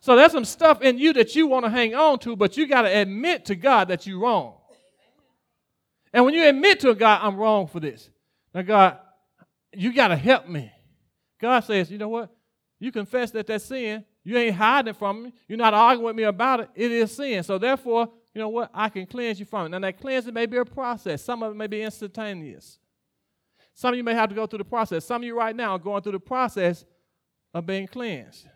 [0.00, 2.66] So there's some stuff in you that you want to hang on to, but you
[2.66, 4.54] got to admit to God that you're wrong.
[6.12, 8.10] And when you admit to a God, I'm wrong for this.
[8.54, 8.98] Now, God,
[9.72, 10.72] you got to help me.
[11.40, 12.30] God says, you know what?
[12.78, 14.04] You confess that that's sin.
[14.24, 15.32] You ain't hiding from me.
[15.48, 16.70] You're not arguing with me about it.
[16.74, 17.42] It is sin.
[17.42, 18.70] So therefore, you know what?
[18.74, 19.68] I can cleanse you from it.
[19.70, 21.22] Now that cleansing may be a process.
[21.22, 22.78] Some of it may be instantaneous.
[23.74, 25.04] Some of you may have to go through the process.
[25.04, 26.84] Some of you right now are going through the process
[27.54, 28.46] of being cleansed.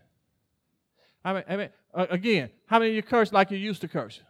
[1.25, 4.21] I mean, I mean again, how many of you curse like you used to curse?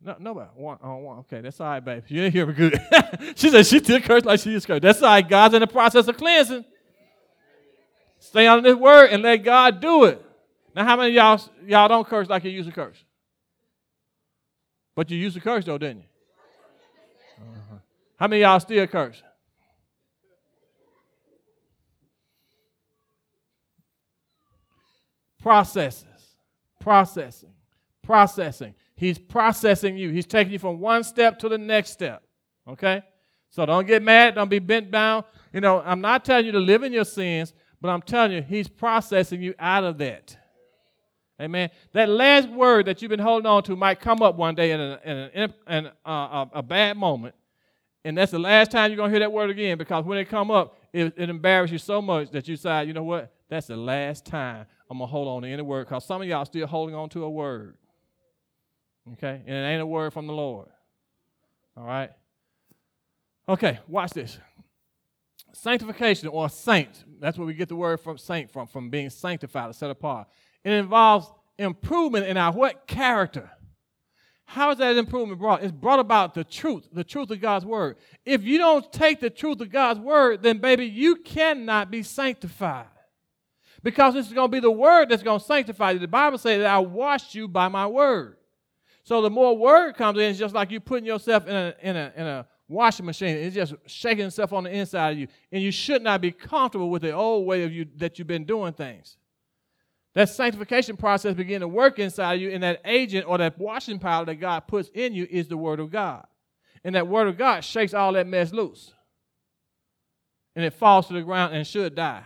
[0.00, 0.48] No, nobody.
[0.54, 1.18] One on oh, one.
[1.18, 2.02] Okay, that's all right, baby.
[2.08, 2.80] You didn't hear me good.
[3.34, 4.80] she said she still curse like she used to curse.
[4.80, 5.28] That's all right.
[5.28, 6.64] God's in the process of cleansing.
[8.20, 10.24] Stay on this word and let God do it.
[10.74, 13.02] Now, how many y'all y'all don't curse like you used to curse?
[14.94, 16.04] But you used to curse though, didn't you?
[17.40, 17.76] Uh-huh.
[18.16, 19.22] How many y'all still curse?
[25.40, 26.04] Processes,
[26.80, 27.52] processing,
[28.02, 28.74] processing.
[28.98, 30.10] He's processing you.
[30.10, 32.20] He's taking you from one step to the next step.
[32.66, 33.00] Okay?
[33.48, 34.34] So don't get mad.
[34.34, 35.22] Don't be bent down.
[35.52, 38.42] You know, I'm not telling you to live in your sins, but I'm telling you,
[38.42, 40.36] He's processing you out of that.
[41.40, 41.70] Amen.
[41.92, 44.80] That last word that you've been holding on to might come up one day in,
[44.80, 47.36] a, in, in uh, a bad moment.
[48.04, 50.28] And that's the last time you're going to hear that word again because when it
[50.28, 53.32] come up, it, it embarrasses you so much that you decide, you know what?
[53.48, 56.26] That's the last time I'm going to hold on to any word because some of
[56.26, 57.76] y'all still holding on to a word.
[59.14, 59.42] Okay?
[59.46, 60.68] And it ain't a word from the Lord.
[61.76, 62.10] All right?
[63.48, 64.38] Okay, watch this.
[65.52, 69.70] Sanctification or saint, that's where we get the word from saint from, from being sanctified
[69.70, 70.28] or set apart.
[70.62, 72.86] It involves improvement in our what?
[72.86, 73.50] Character.
[74.44, 75.62] How is that improvement brought?
[75.62, 77.96] It's brought about the truth, the truth of God's word.
[78.24, 82.86] If you don't take the truth of God's word, then baby, you cannot be sanctified.
[83.82, 85.98] Because this is going to be the word that's going to sanctify you.
[85.98, 88.37] The Bible says that I washed you by my word.
[89.08, 91.96] So the more word comes in, it's just like you putting yourself in a, in
[91.96, 93.38] a, in a washing machine.
[93.38, 95.28] It's just shaking itself on the inside of you.
[95.50, 98.44] And you should not be comfortable with the old way of you that you've been
[98.44, 99.16] doing things.
[100.14, 103.98] That sanctification process begin to work inside of you, and that agent or that washing
[103.98, 106.26] powder that God puts in you is the Word of God.
[106.84, 108.92] And that Word of God shakes all that mess loose.
[110.54, 112.24] And it falls to the ground and should die.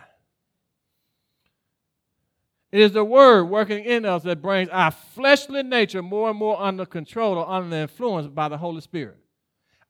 [2.73, 6.59] It is the word working in us that brings our fleshly nature more and more
[6.59, 9.17] under control or under the influence by the Holy Spirit.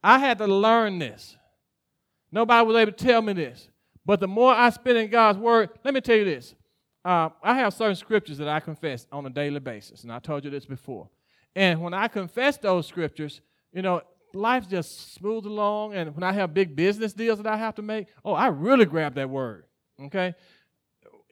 [0.04, 1.38] I had to learn this.
[2.30, 3.70] Nobody was able to tell me this.
[4.06, 6.56] But the more I spend in God's word, let me tell you this.
[7.06, 10.44] uh, I have certain scriptures that I confess on a daily basis, and I told
[10.44, 11.08] you this before.
[11.56, 13.40] And when I confess those scriptures,
[13.72, 14.02] you know,
[14.34, 15.94] life just smooths along.
[15.94, 18.84] And when I have big business deals that I have to make, oh, I really
[18.84, 19.64] grab that word.
[20.02, 20.34] Okay,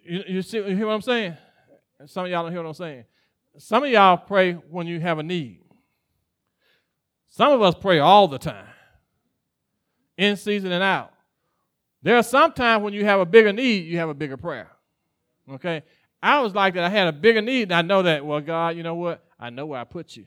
[0.04, 1.38] you, you see, you hear what I'm saying?
[2.06, 3.06] Some of y'all don't hear what I'm saying.
[3.58, 5.60] Some of y'all pray when you have a need.
[7.30, 8.68] Some of us pray all the time,
[10.18, 11.14] in season and out.
[12.02, 14.70] There are some times when you have a bigger need, you have a bigger prayer.
[15.50, 15.84] Okay?
[16.22, 16.84] I was like that.
[16.84, 19.24] I had a bigger need, and I know that, well, God, you know what?
[19.40, 20.26] I know where I put you.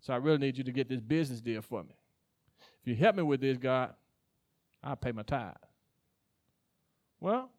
[0.00, 1.94] So I really need you to get this business deal for me.
[2.82, 3.94] If you help me with this, God,
[4.82, 5.54] I'll pay my tithe.
[7.20, 7.50] Well,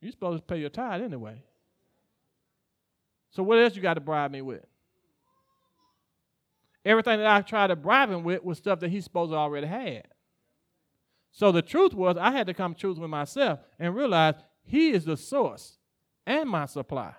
[0.00, 1.42] you're supposed to pay your tithe anyway.
[3.30, 4.64] So what else you got to bribe me with?
[6.84, 9.66] Everything that I tried to bribe him with was stuff that he's supposed to already
[9.66, 10.04] had.
[11.32, 15.04] So the truth was, I had to come truth with myself and realize he is
[15.04, 15.76] the source
[16.26, 17.12] and my supply.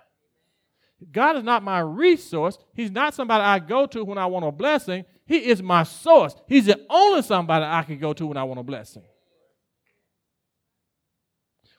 [1.12, 2.58] God is not my resource.
[2.74, 5.04] He's not somebody I go to when I want a blessing.
[5.26, 6.34] He is my source.
[6.48, 9.04] He's the only somebody I can go to when I want a blessing.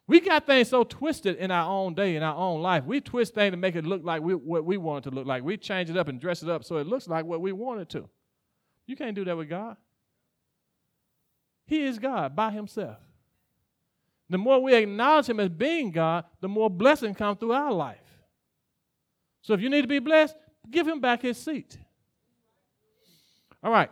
[0.10, 2.84] We got things so twisted in our own day, in our own life.
[2.84, 5.28] We twist things to make it look like we, what we want it to look
[5.28, 5.44] like.
[5.44, 7.82] We change it up and dress it up so it looks like what we want
[7.82, 8.10] it to.
[8.88, 9.78] You can't do that with God.
[11.68, 12.98] He is God by himself.
[14.32, 17.98] The more we acknowledge him as being God, the more blessing comes through our life.
[19.44, 20.36] So if you need to be blessed,
[20.72, 21.78] give him back his seat.
[23.62, 23.92] All right.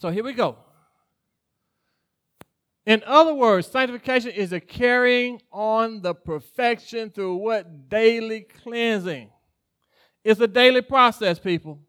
[0.00, 0.58] So here we go.
[2.86, 7.88] In other words, sanctification is a carrying on the perfection through what?
[7.88, 9.30] Daily cleansing.
[10.22, 11.80] It's a daily process, people.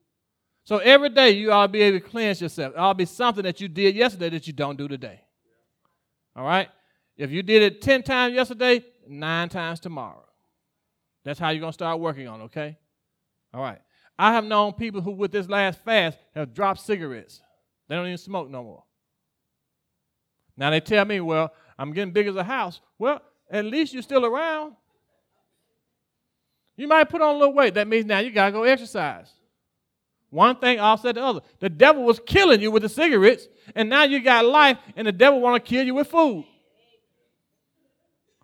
[0.63, 2.73] So every day you ought to be able to cleanse yourself.
[2.73, 5.21] It ought to be something that you did yesterday that you don't do today.
[6.35, 6.69] All right?
[7.17, 10.25] If you did it 10 times yesterday, nine times tomorrow.
[11.23, 12.77] That's how you're going to start working on, okay?
[13.53, 13.79] All right.
[14.17, 17.41] I have known people who, with this last fast, have dropped cigarettes.
[17.87, 18.83] They don't even smoke no more.
[20.57, 22.79] Now they tell me, well, I'm getting big as a house.
[22.97, 24.73] Well, at least you're still around.
[26.77, 27.73] You might put on a little weight.
[27.75, 29.31] That means now you got to go exercise.
[30.29, 31.41] One thing offset the other.
[31.59, 35.11] The devil was killing you with the cigarettes, and now you got life, and the
[35.11, 36.45] devil want to kill you with food.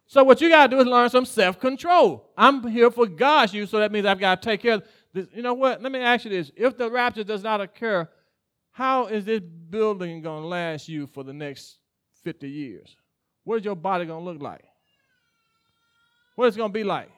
[0.08, 2.30] So what you got to do is learn some self-control.
[2.38, 5.28] I'm here for God's use, so that means I've got to take care of this.
[5.34, 5.82] You know what?
[5.82, 6.52] Let me ask you this.
[6.56, 8.08] If the rapture does not occur,
[8.72, 11.78] how is this building going to last you for the next
[12.24, 12.96] 50 years?
[13.44, 14.64] What is your body going to look like?
[16.36, 17.10] What is it going to be like?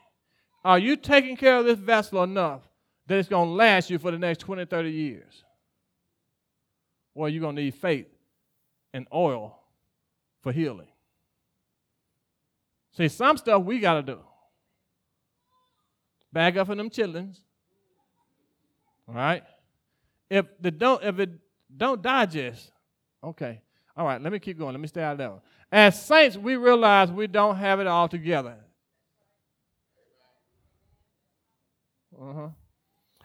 [0.63, 2.61] Are you taking care of this vessel enough
[3.07, 5.43] that it's going to last you for the next 20, 30 years?
[7.13, 8.07] Or are you going to need faith
[8.93, 9.59] and oil
[10.41, 10.87] for healing?
[12.95, 14.19] See, some stuff we got to do.
[16.31, 17.37] Bag up for them chitlins.
[19.07, 19.43] All right?
[20.29, 21.29] If the don't if it
[21.75, 22.71] don't digest,
[23.23, 23.61] okay.
[23.95, 24.73] All right, let me keep going.
[24.73, 25.41] Let me stay out of that one.
[25.71, 28.55] As saints, we realize we don't have it all together.
[32.19, 32.49] Uh-huh.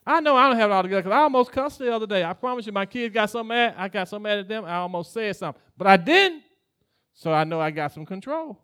[0.07, 2.25] I know I don't have it all together because I almost cussed the other day.
[2.25, 3.75] I promise you, my kids got so mad.
[3.77, 5.61] I got so mad at them, I almost said something.
[5.77, 6.43] But I didn't.
[7.15, 8.59] So I know I got some control.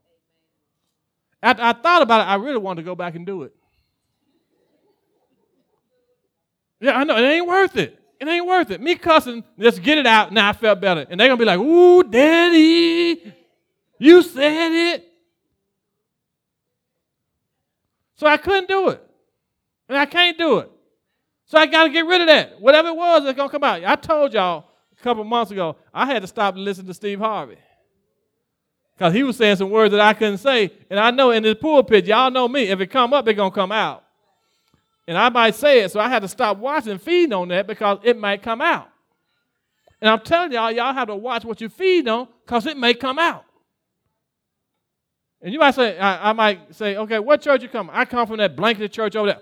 [1.42, 3.52] After I thought about it, I really wanted to go back and do it.
[6.80, 7.16] Yeah, I know.
[7.16, 7.98] It ain't worth it.
[8.26, 8.80] It ain't worth it.
[8.80, 10.32] Me cussing, just get it out.
[10.32, 11.06] Now I felt better.
[11.10, 13.34] And they're going to be like, ooh, daddy,
[13.98, 15.06] you said it.
[18.16, 19.06] So I couldn't do it.
[19.90, 20.70] And I can't do it.
[21.44, 22.58] So I got to get rid of that.
[22.62, 23.84] Whatever it was, it's going to come out.
[23.84, 27.58] I told y'all a couple months ago, I had to stop listening to Steve Harvey.
[28.96, 30.70] Because he was saying some words that I couldn't say.
[30.88, 33.50] And I know in the pulpit, y'all know me, if it come up, it's going
[33.50, 34.03] to come out.
[35.06, 37.98] And I might say it, so I had to stop watching feeding on that because
[38.02, 38.88] it might come out.
[40.00, 42.94] And I'm telling y'all, y'all have to watch what you feed on because it may
[42.94, 43.44] come out.
[45.40, 47.90] And you might say, I, I, might say, okay, what church you come?
[47.92, 49.40] I come from that blanketed church over there.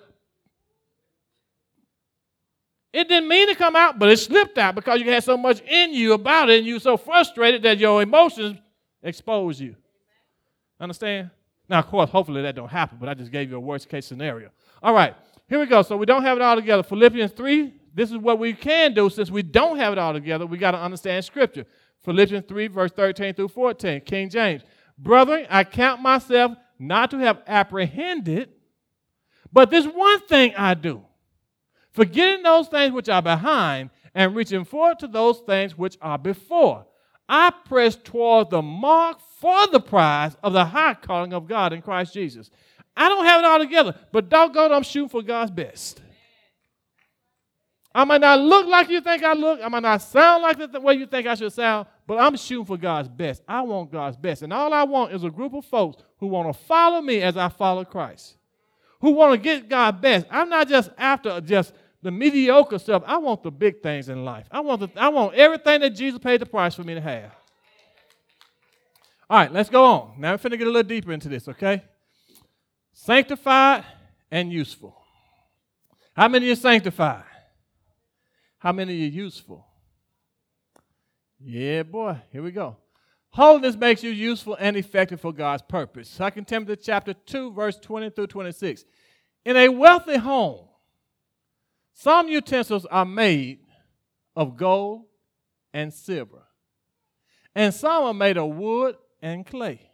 [2.93, 5.61] It didn't mean to come out, but it slipped out because you had so much
[5.63, 8.59] in you about it, and you were so frustrated that your emotions
[9.03, 9.77] expose you.
[10.79, 11.31] Understand?
[11.69, 14.05] Now, of course, hopefully that don't happen, but I just gave you a worst case
[14.05, 14.51] scenario.
[14.83, 15.15] All right,
[15.53, 15.83] here we go.
[15.83, 16.83] So we don't have it all together.
[16.83, 20.47] Philippians 3, this is what we can do since we don't have it all together.
[20.47, 21.67] We got to understand Scripture.
[22.07, 24.63] Philippians 3, verse 13 through 14, King James.
[24.97, 28.49] Brethren, I count myself not to have apprehended,
[29.53, 31.03] but this one thing I do,
[31.91, 36.87] forgetting those things which are behind and reaching forward to those things which are before.
[37.29, 41.83] I press toward the mark for the prize of the high calling of God in
[41.83, 42.51] Christ Jesus.
[42.97, 46.01] I don't have it all together, but doggone, I'm shooting for God's best.
[47.95, 49.61] I might not look like you think I look.
[49.63, 52.65] I might not sound like the way you think I should sound, but I'm shooting
[52.65, 53.43] for God's best.
[53.47, 54.43] I want God's best.
[54.43, 57.37] And all I want is a group of folks who want to follow me as
[57.37, 58.37] I follow Christ,
[59.01, 60.27] who want to get God's best.
[60.31, 63.03] I'm not just after just the mediocre stuff.
[63.07, 64.47] I want the big things in life.
[64.51, 67.31] I want, the, I want everything that Jesus paid the price for me to have.
[69.29, 70.15] All right, let's go on.
[70.19, 71.83] Now we're to get a little deeper into this, okay?
[72.93, 73.85] Sanctified
[74.31, 74.97] and useful.
[76.15, 77.25] How many are sanctified?
[78.59, 79.67] How many are useful?
[81.41, 82.77] Yeah, boy, here we go.
[83.31, 86.17] Holiness makes you useful and effective for God's purpose.
[86.17, 88.85] 2 Timothy chapter 2, verse 20 through 26.
[89.45, 90.69] In a wealthy home,
[91.95, 93.61] some utensils are made
[94.37, 95.07] of gold
[95.73, 96.43] and silver,
[97.55, 99.92] and some are made of wood and clay.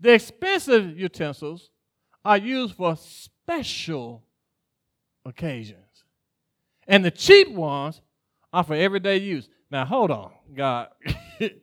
[0.00, 1.70] The expensive utensils
[2.24, 4.22] are used for special
[5.24, 6.04] occasions.
[6.86, 8.00] And the cheap ones
[8.52, 9.48] are for everyday use.
[9.70, 10.88] Now, hold on, God.
[11.40, 11.60] it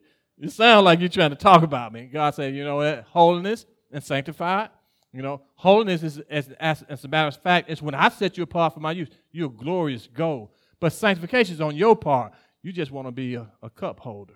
[0.50, 2.10] sounds like you're trying to talk about me.
[2.12, 3.06] God said, you know what?
[3.10, 4.70] Holiness and sanctified.
[5.12, 8.38] You know, holiness is, as, as, as a matter of fact, it's when I set
[8.38, 9.08] you apart for my use.
[9.32, 10.50] You're a glorious gold.
[10.80, 12.34] But sanctification is on your part.
[12.62, 14.36] You just want to be a, a cup holder.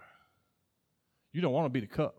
[1.34, 2.19] You don't want to be the cup.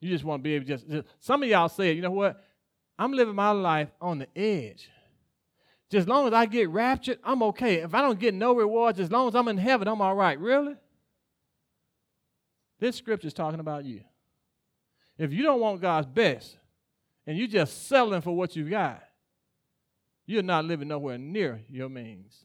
[0.00, 2.10] You just want to be able to just, just some of y'all say, you know
[2.10, 2.42] what?
[2.98, 4.88] I'm living my life on the edge.
[5.90, 7.76] Just as long as I get raptured, I'm okay.
[7.76, 10.38] If I don't get no rewards, as long as I'm in heaven, I'm all right.
[10.38, 10.74] Really?
[12.78, 14.02] This scripture is talking about you.
[15.18, 16.56] If you don't want God's best
[17.26, 19.02] and you're just settling for what you've got,
[20.26, 22.44] you're not living nowhere near your means.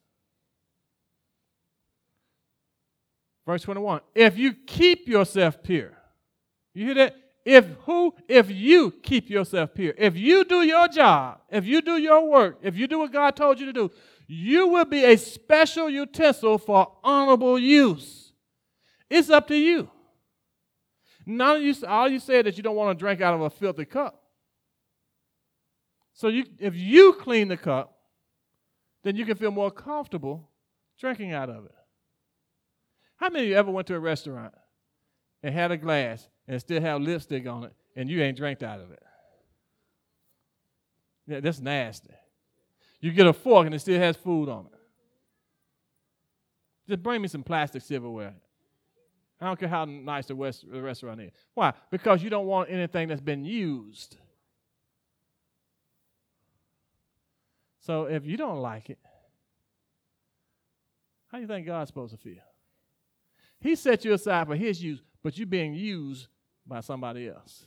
[3.45, 5.93] Verse 21 If you keep yourself pure,
[6.73, 7.15] you hear that?
[7.45, 8.15] If who?
[8.27, 12.57] If you keep yourself pure, if you do your job, if you do your work,
[12.63, 13.91] if you do what God told you to do,
[14.27, 18.33] you will be a special utensil for honorable use.
[19.09, 19.89] It's up to you.
[21.27, 23.49] None of you, all you said that you don't want to drink out of a
[23.51, 24.23] filthy cup.
[26.13, 27.95] So you, if you clean the cup,
[29.03, 30.49] then you can feel more comfortable
[30.99, 31.75] drinking out of it.
[33.17, 34.53] How many of you ever went to a restaurant
[35.45, 38.79] and had a glass and still have lipstick on it, and you ain't drank out
[38.79, 39.03] of it.
[41.27, 42.09] Yeah, that's nasty.
[42.99, 44.79] You get a fork and it still has food on it.
[46.89, 48.33] Just bring me some plastic silverware.
[49.39, 51.31] I don't care how nice the, West, the restaurant is.
[51.53, 51.73] Why?
[51.91, 54.17] Because you don't want anything that's been used.
[57.81, 58.97] So if you don't like it,
[61.27, 62.41] how do you think God's supposed to feel?
[63.59, 66.27] He set you aside for his use, but you're being used
[66.67, 67.65] by somebody else.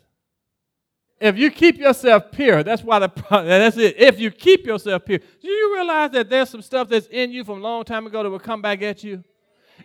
[1.20, 3.96] If you keep yourself pure, that's why the that's it.
[3.98, 7.42] If you keep yourself pure, do you realize that there's some stuff that's in you
[7.42, 9.24] from a long time ago that will come back at you?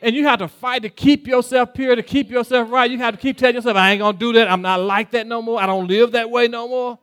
[0.04, 2.92] And you have to fight to keep yourself pure, to keep yourself right.
[2.92, 4.52] You have to keep telling yourself, I ain't gonna do that.
[4.52, 5.60] I'm not like that no more.
[5.60, 7.00] I don't live that way no more.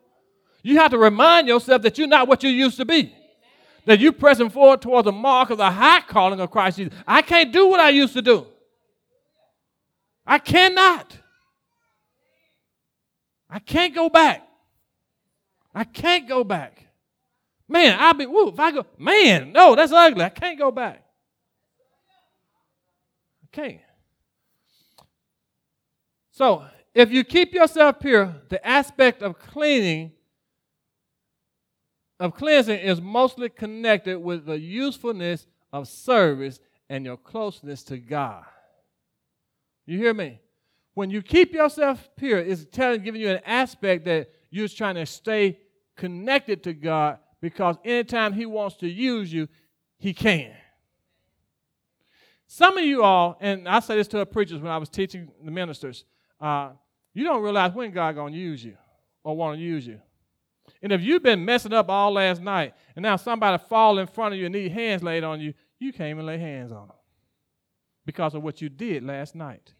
[0.63, 3.13] You have to remind yourself that you're not what you used to be.
[3.87, 6.93] That you're pressing forward towards the mark of the high calling of Christ Jesus.
[7.05, 8.47] I can't do what I used to do.
[10.25, 11.17] I cannot.
[13.49, 14.47] I can't go back.
[15.73, 16.85] I can't go back.
[17.67, 20.23] Man, I'll be, woo, if I go, man, no, that's ugly.
[20.23, 21.03] I can't go back.
[23.43, 23.79] I can't.
[26.31, 30.11] So, if you keep yourself pure, the aspect of cleaning,
[32.19, 36.59] of cleansing, is mostly connected with the usefulness of service
[36.89, 38.43] and your closeness to God.
[39.91, 40.39] You hear me?
[40.93, 45.05] When you keep yourself pure, it's telling, giving you an aspect that you're trying to
[45.05, 45.59] stay
[45.97, 49.49] connected to God because anytime He wants to use you,
[49.97, 50.53] He can.
[52.47, 55.29] Some of you all, and I say this to our preachers when I was teaching
[55.43, 56.05] the ministers,
[56.39, 56.69] uh,
[57.13, 58.77] you don't realize when God gonna use you
[59.25, 59.99] or want to use you.
[60.81, 64.35] And if you've been messing up all last night, and now somebody fall in front
[64.35, 66.97] of you and need hands laid on you, you can't even lay hands on them
[68.05, 69.73] because of what you did last night.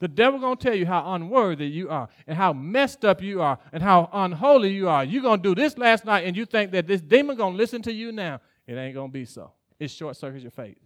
[0.00, 3.58] The devil gonna tell you how unworthy you are and how messed up you are
[3.72, 5.04] and how unholy you are.
[5.04, 7.92] You're gonna do this last night and you think that this demon gonna listen to
[7.92, 8.40] you now.
[8.66, 9.52] It ain't gonna be so.
[9.80, 10.78] It short circuits your faith.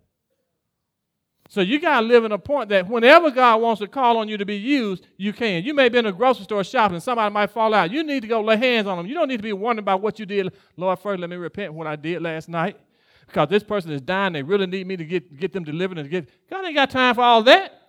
[1.49, 4.39] So you gotta live in a point that whenever God wants to call on you
[4.39, 5.63] to be used, you can.
[5.63, 7.91] You may be in a grocery store shopping and somebody might fall out.
[7.91, 9.07] You need to go lay hands on them.
[9.07, 10.55] You don't need to be wondering about what you did.
[10.79, 12.79] Lord, first let me repent what I did last night.
[13.27, 16.09] Because this person is dying, they really need me to get, get them delivered and
[16.09, 17.82] get God ain't got time for all that.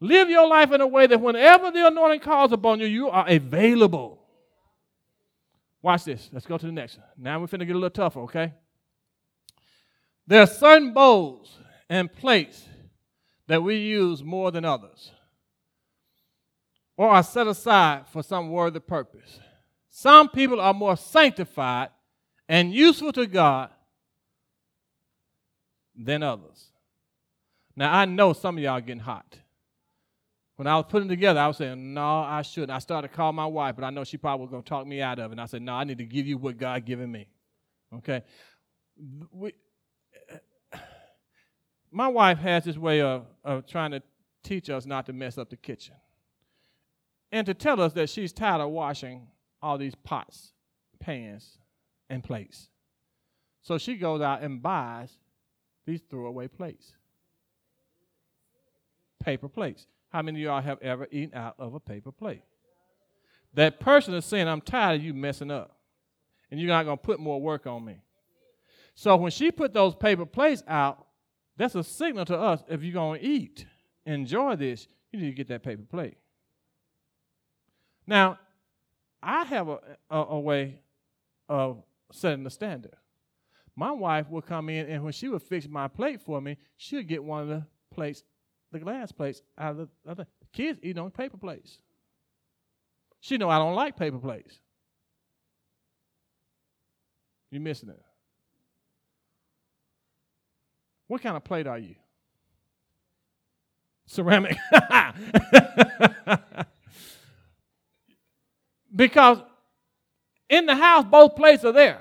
[0.00, 3.28] Live your life in a way that whenever the anointing calls upon you, you are
[3.28, 4.22] available.
[5.82, 6.28] Watch this.
[6.32, 7.06] Let's go to the next one.
[7.16, 8.54] Now we're finna get a little tougher, okay?
[10.26, 12.64] There are certain bowls and plates
[13.46, 15.10] that we use more than others
[16.96, 19.40] or are set aside for some worthy purpose.
[19.88, 21.90] Some people are more sanctified
[22.48, 23.70] and useful to God
[25.96, 26.70] than others.
[27.74, 29.38] Now, I know some of y'all are getting hot.
[30.58, 32.72] When I was putting together, I was saying, no, I shouldn't.
[32.72, 34.88] I started to call my wife, but I know she probably was going to talk
[34.88, 35.34] me out of it.
[35.34, 37.28] And I said, no, I need to give you what God given me.
[37.94, 38.24] Okay?
[39.30, 39.54] We,
[41.92, 44.02] my wife has this way of, of trying to
[44.42, 45.94] teach us not to mess up the kitchen
[47.30, 49.28] and to tell us that she's tired of washing
[49.62, 50.54] all these pots,
[50.98, 51.58] pans,
[52.10, 52.68] and plates.
[53.62, 55.12] So she goes out and buys
[55.86, 56.94] these throwaway plates,
[59.22, 59.86] paper plates.
[60.10, 62.42] How many of y'all have ever eaten out of a paper plate?
[63.54, 65.76] That person is saying, I'm tired of you messing up,
[66.50, 68.00] and you're not going to put more work on me.
[68.94, 71.06] So when she put those paper plates out,
[71.56, 73.66] that's a signal to us if you're going to eat,
[74.06, 76.16] enjoy this, you need to get that paper plate.
[78.06, 78.38] Now,
[79.22, 79.78] I have a,
[80.10, 80.80] a, a way
[81.48, 81.82] of
[82.12, 82.96] setting the standard.
[83.76, 86.96] My wife would come in, and when she would fix my plate for me, she
[86.96, 88.22] would get one of the plates
[88.72, 90.26] the glass plates out of the other.
[90.52, 91.78] Kids eat on paper plates.
[93.20, 94.58] She know I don't like paper plates.
[97.50, 98.02] You missing it?
[101.06, 101.94] What kind of plate are you?
[104.06, 104.56] Ceramic.
[108.94, 109.38] because
[110.48, 112.00] in the house, both plates are there.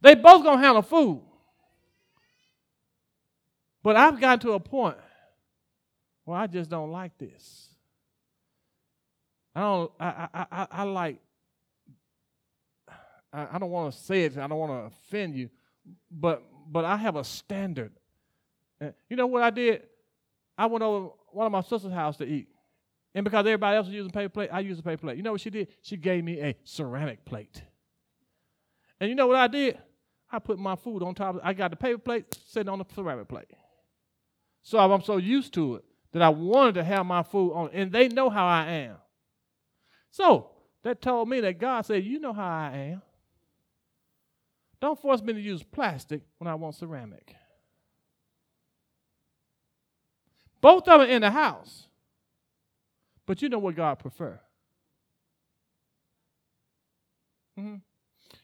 [0.00, 1.22] They both gonna handle food.
[3.82, 4.96] But I've gotten to a point
[6.24, 7.68] where I just don't like this.
[9.54, 9.92] I don't.
[9.98, 11.18] I I I, I like.
[13.32, 14.38] I, I don't want to say it.
[14.38, 15.50] I don't want to offend you,
[16.10, 17.92] but but I have a standard.
[19.08, 19.82] You know what I did?
[20.58, 22.48] I went over one of my sister's house to eat,
[23.14, 25.16] and because everybody else was using paper plate, I used a paper plate.
[25.16, 25.68] You know what she did?
[25.82, 27.62] She gave me a ceramic plate.
[29.00, 29.78] And you know what I did?
[30.30, 31.36] I put my food on top.
[31.36, 33.50] Of, I got the paper plate sitting on the ceramic plate.
[34.62, 37.90] So I'm so used to it that I wanted to have my food on, and
[37.90, 38.96] they know how I am.
[40.10, 40.50] So
[40.82, 43.02] that told me that God said, You know how I am.
[44.80, 47.34] Don't force me to use plastic when I want ceramic.
[50.60, 51.86] Both of them in the house.
[53.26, 54.40] But you know what God prefer.
[57.58, 57.76] Mm-hmm.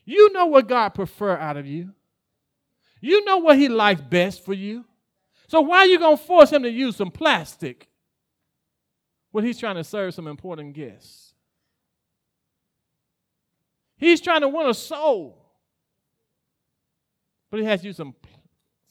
[0.04, 1.92] You know what God prefer out of you.
[3.00, 4.84] You know what he likes best for you.
[5.48, 7.88] So why are you going to force him to use some plastic
[9.32, 11.34] when he's trying to serve some important guests?
[13.96, 15.42] He's trying to win a soul.
[17.50, 18.14] But he has to use some,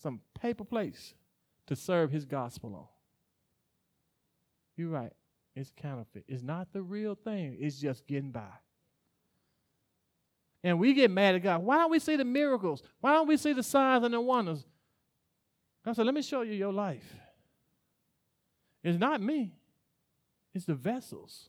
[0.02, 1.14] some paper plates
[1.68, 2.88] to serve his gospel on.
[4.76, 5.14] You're right.
[5.56, 6.26] It's counterfeit.
[6.28, 7.58] It's not the real thing.
[7.60, 8.50] It's just getting by.
[10.64, 11.64] And we get mad at God.
[11.64, 12.82] Why don't we see the miracles?
[13.00, 14.66] Why don't we see the signs and the wonders?
[15.88, 17.16] God said, Let me show you your life.
[18.84, 19.54] It's not me,
[20.54, 21.48] it's the vessels.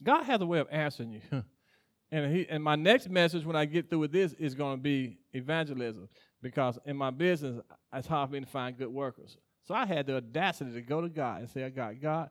[0.00, 1.20] God has a way of answering you.
[2.12, 4.80] and, he, and my next message when I get through with this is going to
[4.80, 6.08] be evangelism
[6.40, 7.60] because in my business,
[7.92, 9.38] it's hard for me to find good workers.
[9.64, 12.30] So I had the audacity to go to God and say, God, God,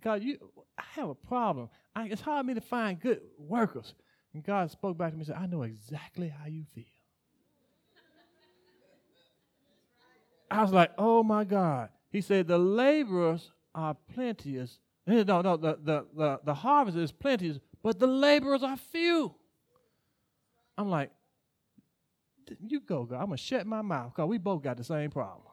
[0.00, 0.36] God, you,
[0.76, 1.68] I have a problem.
[1.94, 3.94] I, it's hard for me to find good workers.
[4.34, 6.86] And God spoke back to me and said, I know exactly how you feel.
[10.52, 11.88] I was like, oh my God.
[12.10, 14.78] He said, the laborers are plenteous.
[15.06, 19.34] No, no, the, the, the, the harvest is plenteous, but the laborers are few.
[20.76, 21.10] I'm like,
[22.66, 23.16] you go, God.
[23.16, 25.46] I'm going to shut my mouth because we both got the same problem.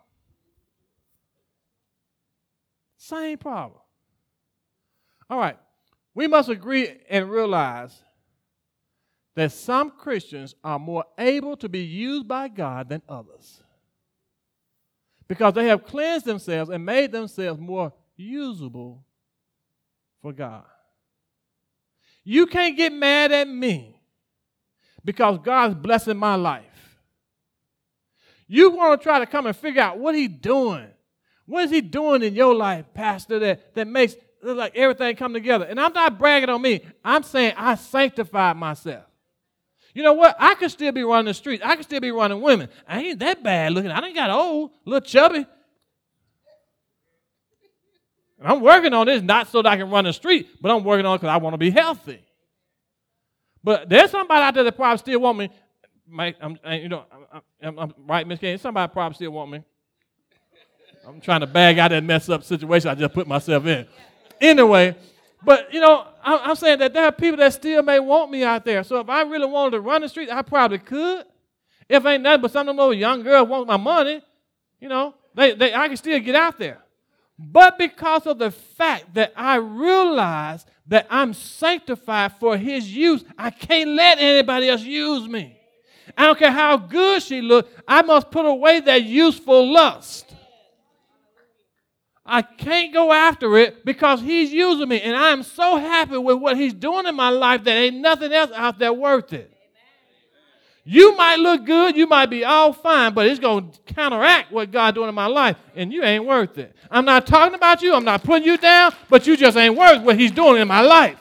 [2.97, 3.79] Same problem.
[5.29, 5.57] All right.
[6.13, 7.97] We must agree and realize
[9.35, 13.61] that some Christians are more able to be used by God than others
[15.29, 19.05] because they have cleansed themselves and made themselves more usable
[20.21, 20.65] for God.
[22.25, 24.01] You can't get mad at me
[25.05, 26.65] because God's blessing my life.
[28.47, 30.87] You want to try to come and figure out what he's doing.
[31.45, 35.65] What is he doing in your life, Pastor, that, that makes like everything come together?
[35.65, 36.81] And I'm not bragging on me.
[37.05, 39.05] I'm saying I sanctified myself.
[39.93, 40.35] You know what?
[40.39, 41.63] I could still be running the streets.
[41.65, 42.69] I could still be running women.
[42.87, 43.91] I ain't that bad looking.
[43.91, 45.45] I didn't got old, little chubby.
[48.39, 50.83] And I'm working on this not so that I can run the street, but I'm
[50.83, 52.23] working on it because I want to be healthy.
[53.63, 55.49] But there's somebody out there that probably still want me.
[56.17, 58.57] I'm, you know, I'm, I'm, I'm right, Miss Kane.
[58.57, 59.63] Somebody probably still want me.
[61.05, 63.87] I'm trying to bag out that mess up situation I just put myself in.
[64.39, 64.95] Anyway,
[65.43, 68.65] but you know, I'm saying that there are people that still may want me out
[68.65, 68.83] there.
[68.83, 71.25] So if I really wanted to run the street, I probably could.
[71.87, 74.21] If ain't nothing but some of them little young girls want my money,
[74.79, 76.79] you know, they, they, I can still get out there.
[77.37, 83.49] But because of the fact that I realize that I'm sanctified for his use, I
[83.49, 85.57] can't let anybody else use me.
[86.17, 90.28] I don't care how good she looks, I must put away that youthful lust.
[92.29, 95.01] I can't go after it because he's using me.
[95.01, 98.31] And I am so happy with what he's doing in my life that ain't nothing
[98.31, 99.51] else out there worth it.
[100.85, 104.71] You might look good, you might be all fine, but it's going to counteract what
[104.71, 106.75] God's doing in my life, and you ain't worth it.
[106.89, 110.01] I'm not talking about you, I'm not putting you down, but you just ain't worth
[110.01, 111.17] what he's doing in my life.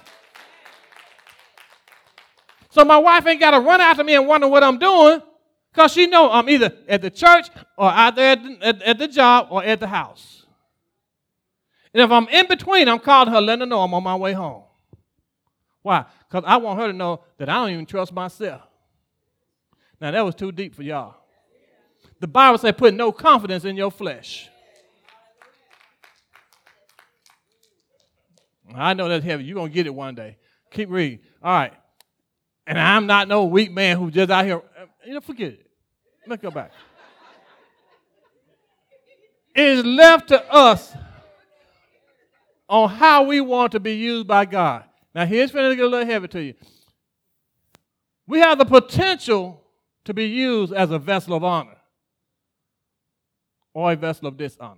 [2.70, 5.20] So my wife ain't got to run after me and wonder what I'm doing
[5.72, 8.98] because she know I'm either at the church or out there at the, at, at
[8.98, 10.37] the job or at the house.
[11.94, 14.32] And if I'm in between, I'm calling her, letting her know I'm on my way
[14.32, 14.62] home.
[15.82, 16.04] Why?
[16.28, 18.62] Because I want her to know that I don't even trust myself.
[20.00, 21.16] Now, that was too deep for y'all.
[22.20, 24.48] The Bible says, put no confidence in your flesh.
[28.74, 29.44] I know that's heavy.
[29.44, 30.36] You're going to get it one day.
[30.70, 31.20] Keep reading.
[31.42, 31.72] All right.
[32.66, 34.60] And I'm not no weak man who just out here.
[35.06, 35.70] You know, forget it.
[36.26, 36.70] Let's go back.
[39.54, 40.94] It is left to us
[42.68, 44.84] on how we want to be used by God.
[45.14, 46.54] Now, here's going to get a little heavy to you.
[48.26, 49.62] We have the potential
[50.04, 51.76] to be used as a vessel of honor
[53.72, 54.76] or a vessel of dishonor.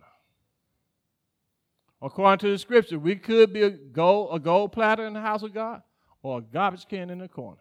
[2.00, 5.42] According to the scripture, we could be a gold, a gold platter in the house
[5.42, 5.82] of God
[6.22, 7.60] or a garbage can in the corner.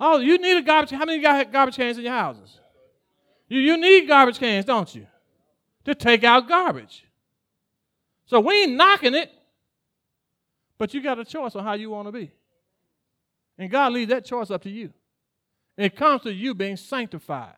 [0.00, 0.90] Oh, you need a garbage.
[0.90, 2.58] How many of you got garbage cans in your houses?
[3.48, 5.06] You, you need garbage cans, don't you?
[5.88, 7.06] To take out garbage.
[8.26, 9.32] So we ain't knocking it,
[10.76, 12.30] but you got a choice on how you want to be.
[13.56, 14.92] And God leaves that choice up to you.
[15.78, 17.54] It comes to you being sanctified.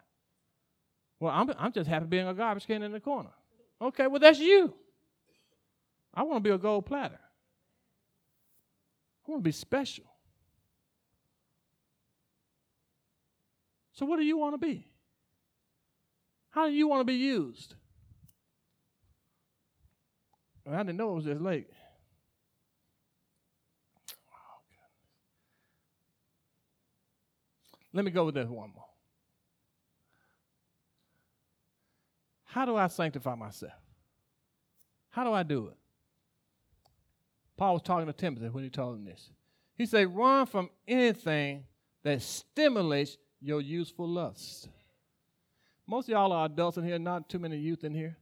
[1.18, 3.30] Well, I'm, I'm just happy being a garbage can in the corner.
[3.82, 4.74] Okay, well, that's you.
[6.14, 7.18] I want to be a gold platter.
[9.26, 10.04] I want to be special.
[13.92, 14.86] So, what do you want to be?
[16.50, 17.74] How do you want to be used?
[20.74, 21.68] I didn't know it was this oh, late.
[27.92, 28.84] Let me go with this one more.
[32.44, 33.72] How do I sanctify myself?
[35.10, 35.76] How do I do it?
[37.56, 39.30] Paul was talking to Timothy when he told him this.
[39.76, 41.64] He said, Run from anything
[42.02, 44.68] that stimulates your youthful lust.
[45.86, 48.16] Most of y'all are adults in here, not too many youth in here.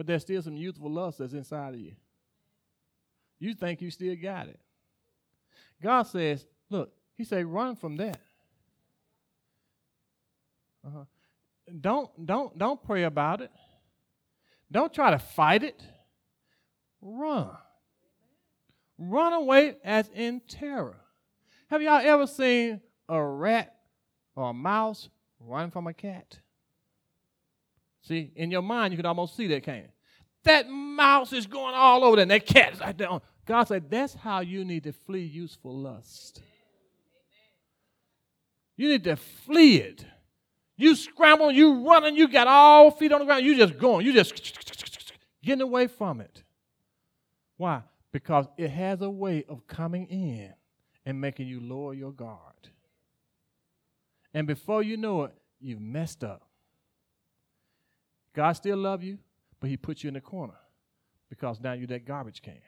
[0.00, 1.92] But there's still some youthful lust that's inside of you.
[3.38, 4.58] You think you still got it.
[5.82, 8.18] God says, look, He said, run from that.
[10.86, 11.04] Uh-huh.
[11.78, 13.50] Don't don't don't pray about it.
[14.72, 15.82] Don't try to fight it.
[17.02, 17.50] Run.
[18.96, 20.96] Run away as in terror.
[21.68, 23.76] Have y'all ever seen a rat
[24.34, 26.38] or a mouse run from a cat?
[28.02, 29.84] See, in your mind, you can almost see that, can
[30.44, 33.08] That mouse is going all over there, and that cat is right there.
[33.46, 36.40] God said, that's how you need to flee youthful lust.
[38.76, 40.06] You need to flee it.
[40.76, 44.14] You scrambling, you running, you got all feet on the ground, you just going, you
[44.14, 44.32] just
[45.42, 46.42] getting away from it.
[47.58, 47.82] Why?
[48.12, 50.54] Because it has a way of coming in
[51.04, 52.70] and making you lower your guard.
[54.32, 56.49] And before you know it, you've messed up.
[58.34, 59.18] God still love you,
[59.60, 60.54] but he put you in the corner
[61.28, 62.60] because now you're that garbage can.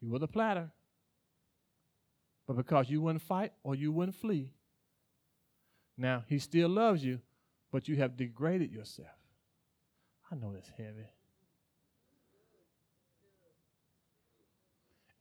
[0.00, 0.70] You were the platter.
[2.46, 4.52] But because you wouldn't fight or you wouldn't flee,
[5.96, 7.20] now he still loves you,
[7.72, 9.08] but you have degraded yourself.
[10.30, 11.08] I know that's heavy.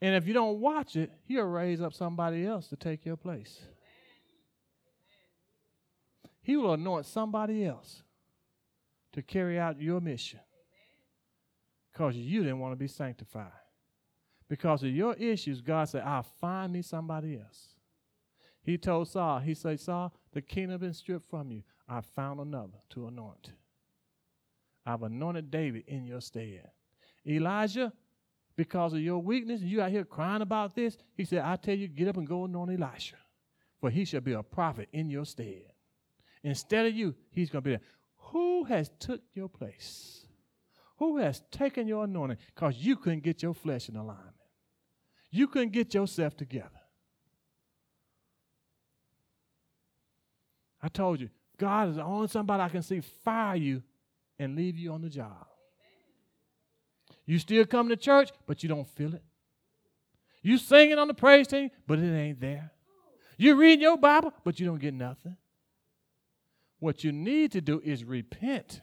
[0.01, 3.61] And if you don't watch it, he'll raise up somebody else to take your place.
[6.41, 8.03] He will anoint somebody else
[9.14, 10.39] to carry out your mission
[11.91, 13.51] because you didn't want to be sanctified.
[14.49, 17.70] Because of your issues, God said, I'll find me somebody else.
[18.64, 21.64] He told Saul, he said, Saul, the kingdom been stripped from you.
[21.88, 23.51] I found another to anoint.
[24.86, 26.70] I've anointed David in your stead.
[27.26, 27.93] Elijah,
[28.55, 31.76] because of your weakness, and you out here crying about this, he said, I tell
[31.76, 33.16] you, get up and go anoint Elisha,
[33.80, 35.64] for he shall be a prophet in your stead.
[36.43, 37.86] Instead of you, he's going to be there.
[38.34, 40.25] Who has took your place?
[40.97, 42.38] Who has taken your anointing?
[42.53, 44.36] Because you couldn't get your flesh in alignment.
[45.29, 46.69] You couldn't get yourself together.
[50.81, 53.84] I told you, God is the only somebody I can see fire you
[54.39, 55.45] and leave you on the job.
[57.27, 59.23] You still come to church, but you don't feel it.
[60.41, 62.71] You singing on the praise team, but it ain't there.
[63.38, 65.38] You reading your Bible, but you don't get nothing.
[66.84, 68.81] What you need to do is repent.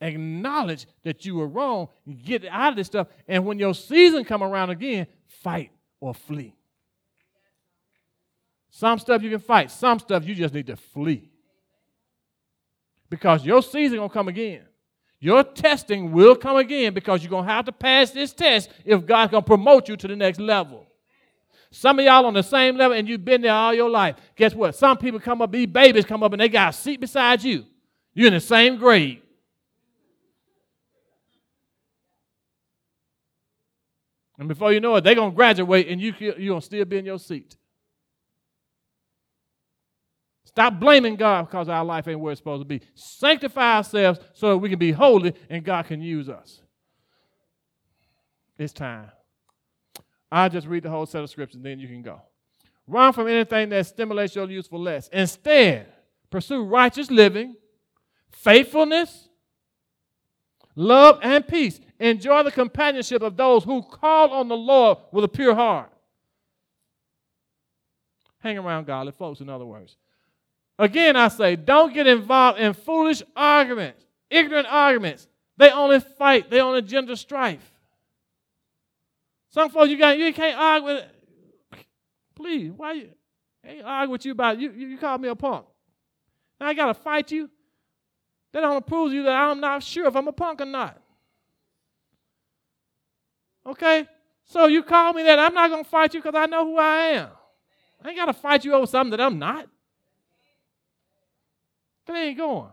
[0.00, 1.88] Acknowledge that you were wrong.
[2.24, 3.08] Get out of this stuff.
[3.28, 5.70] And when your season come around again, fight
[6.00, 6.54] or flee.
[8.70, 9.70] Some stuff you can fight.
[9.70, 11.30] Some stuff you just need to flee.
[13.10, 14.62] Because your season gonna come again.
[15.20, 19.32] Your testing will come again because you're gonna have to pass this test if God's
[19.32, 20.87] gonna promote you to the next level.
[21.70, 24.16] Some of y'all on the same level and you've been there all your life.
[24.36, 24.74] Guess what?
[24.74, 27.66] Some people come up, these babies come up and they got a seat beside you.
[28.14, 29.22] You're in the same grade.
[34.38, 36.84] And before you know it, they're going to graduate and you, you're going to still
[36.84, 37.56] be in your seat.
[40.44, 42.80] Stop blaming God because our life ain't where it's supposed to be.
[42.94, 46.62] Sanctify ourselves so we can be holy and God can use us.
[48.56, 49.10] It's time.
[50.30, 52.20] I'll just read the whole set of scriptures, then you can go.
[52.86, 55.08] Run from anything that stimulates your useful less.
[55.08, 55.86] Instead,
[56.30, 57.54] pursue righteous living,
[58.30, 59.28] faithfulness,
[60.74, 61.80] love, and peace.
[62.00, 65.90] Enjoy the companionship of those who call on the Lord with a pure heart.
[68.40, 69.96] Hang around godly folks, in other words.
[70.78, 75.26] Again, I say, don't get involved in foolish arguments, ignorant arguments.
[75.56, 77.72] They only fight, they only gender strife.
[79.50, 81.04] Some folks you got you can't argue with.
[82.34, 83.08] Please, why you
[83.64, 84.70] ain't argue with you about you?
[84.72, 85.66] You, you call me a punk.
[86.60, 87.50] Now I gotta fight you.
[88.52, 91.00] That don't prove to you that I'm not sure if I'm a punk or not.
[93.66, 94.06] Okay?
[94.44, 96.96] So you call me that, I'm not gonna fight you because I know who I
[97.08, 97.28] am.
[98.02, 99.68] I ain't gotta fight you over something that I'm not.
[102.06, 102.70] That ain't going.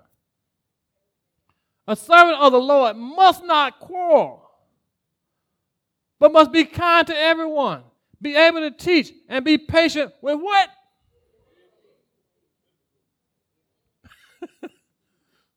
[1.87, 4.44] A servant of the Lord must not quarrel
[6.19, 7.83] but must be kind to everyone,
[8.21, 10.69] be able to teach, and be patient with what?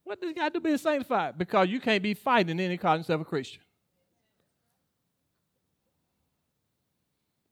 [0.05, 1.39] what does God do to be sanctified?
[1.39, 3.63] Because you can't be fighting any he calls a Christian.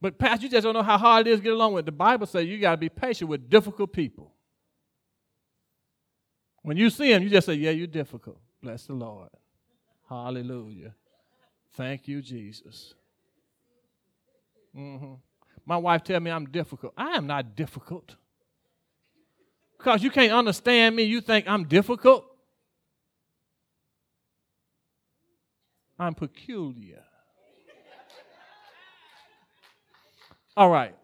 [0.00, 1.86] But Pastor, you just don't know how hard it is to get along with.
[1.86, 4.32] The Bible says you got to be patient with difficult people.
[6.62, 8.38] When you see them, you just say, Yeah, you're difficult.
[8.62, 9.30] Bless the Lord.
[10.09, 10.94] Hallelujah.
[11.77, 12.95] Thank you, Jesus.
[14.74, 15.14] Mm-hmm.
[15.66, 16.95] My wife tell me I'm difficult.
[16.97, 18.16] I am not difficult.
[19.77, 22.24] Because you can't understand me, you think I'm difficult.
[25.99, 27.03] I'm peculiar.
[30.57, 30.95] All right.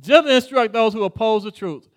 [0.00, 1.88] Just instruct those who oppose the truth.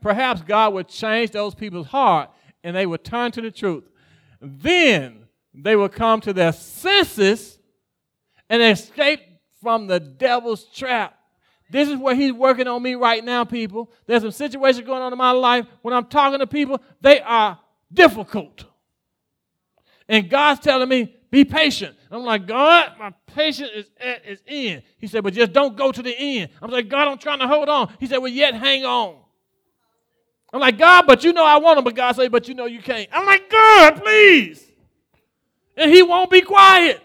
[0.00, 2.30] Perhaps God would change those people's heart
[2.64, 3.84] and they would turn to the truth.
[4.40, 5.23] Then
[5.54, 7.58] they will come to their senses
[8.50, 9.20] and escape
[9.62, 11.16] from the devil's trap.
[11.70, 13.90] This is where he's working on me right now, people.
[14.06, 15.66] There's some situations going on in my life.
[15.82, 17.58] When I'm talking to people, they are
[17.92, 18.64] difficult.
[20.08, 21.96] And God's telling me, be patient.
[22.10, 24.82] I'm like, God, my patience is at its end.
[24.98, 26.50] He said, but just don't go to the end.
[26.60, 27.92] I'm like, God, I'm trying to hold on.
[27.98, 29.16] He said, well, yet hang on.
[30.52, 31.84] I'm like, God, but you know I want them.
[31.84, 33.08] But God said, but you know you can't.
[33.12, 34.63] I'm like, God, please
[35.76, 37.00] and he won't be quiet.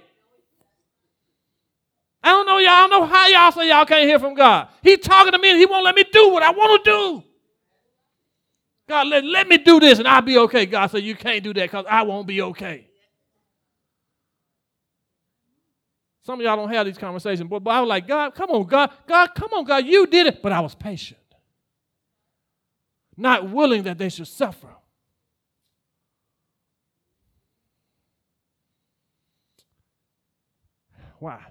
[2.23, 2.69] I don't know y'all.
[2.69, 4.67] I don't know how y'all say y'all can't hear from God.
[4.83, 7.23] He's talking to me and he won't let me do what I want to do.
[8.87, 10.65] God, let, let me do this and I'll be okay.
[10.65, 12.87] God said, You can't do that because I won't be okay.
[16.23, 18.65] Some of y'all don't have these conversations, but, but I was like, God, come on,
[18.65, 20.43] God, God, come on, God, you did it.
[20.43, 21.19] But I was patient,
[23.15, 24.67] not willing that they should suffer.
[31.19, 31.41] Why?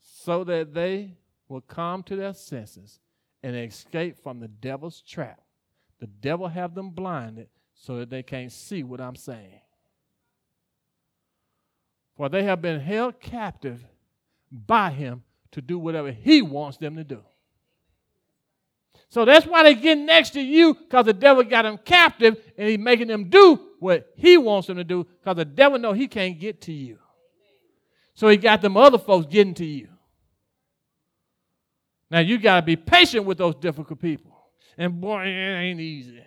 [0.00, 1.16] So that they
[1.48, 3.00] will come to their senses
[3.42, 5.40] and escape from the devil's trap.
[6.00, 9.60] The devil have them blinded so that they can't see what I'm saying.
[12.16, 13.84] For they have been held captive
[14.50, 15.22] by him
[15.52, 17.22] to do whatever he wants them to do.
[19.08, 22.68] So that's why they get next to you because the devil got them captive and
[22.68, 26.08] he's making them do what he wants them to do because the devil know he
[26.08, 26.98] can't get to you.
[28.18, 29.86] So he got them other folks getting to you.
[32.10, 34.36] Now you got to be patient with those difficult people.
[34.76, 36.20] And boy, it ain't easy.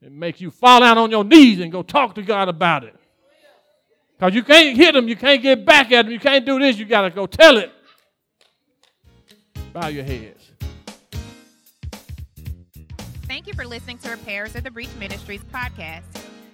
[0.00, 2.96] It makes you fall down on your knees and go talk to God about it.
[4.18, 6.78] Because you can't hit them, you can't get back at them, you can't do this,
[6.78, 7.70] you got to go tell it.
[9.74, 10.52] Bow your heads.
[13.24, 16.04] Thank you for listening to Repairers of the Breach Ministries podcast.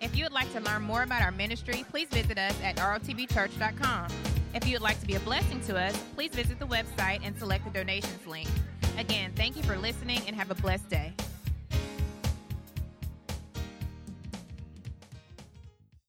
[0.06, 4.06] If you would like to learn more about our ministry, please visit us at rotbchurch.com.
[4.54, 7.36] If you would like to be a blessing to us, please visit the website and
[7.36, 8.48] select the donations link.
[8.98, 11.12] Again, thank you for listening and have a blessed day.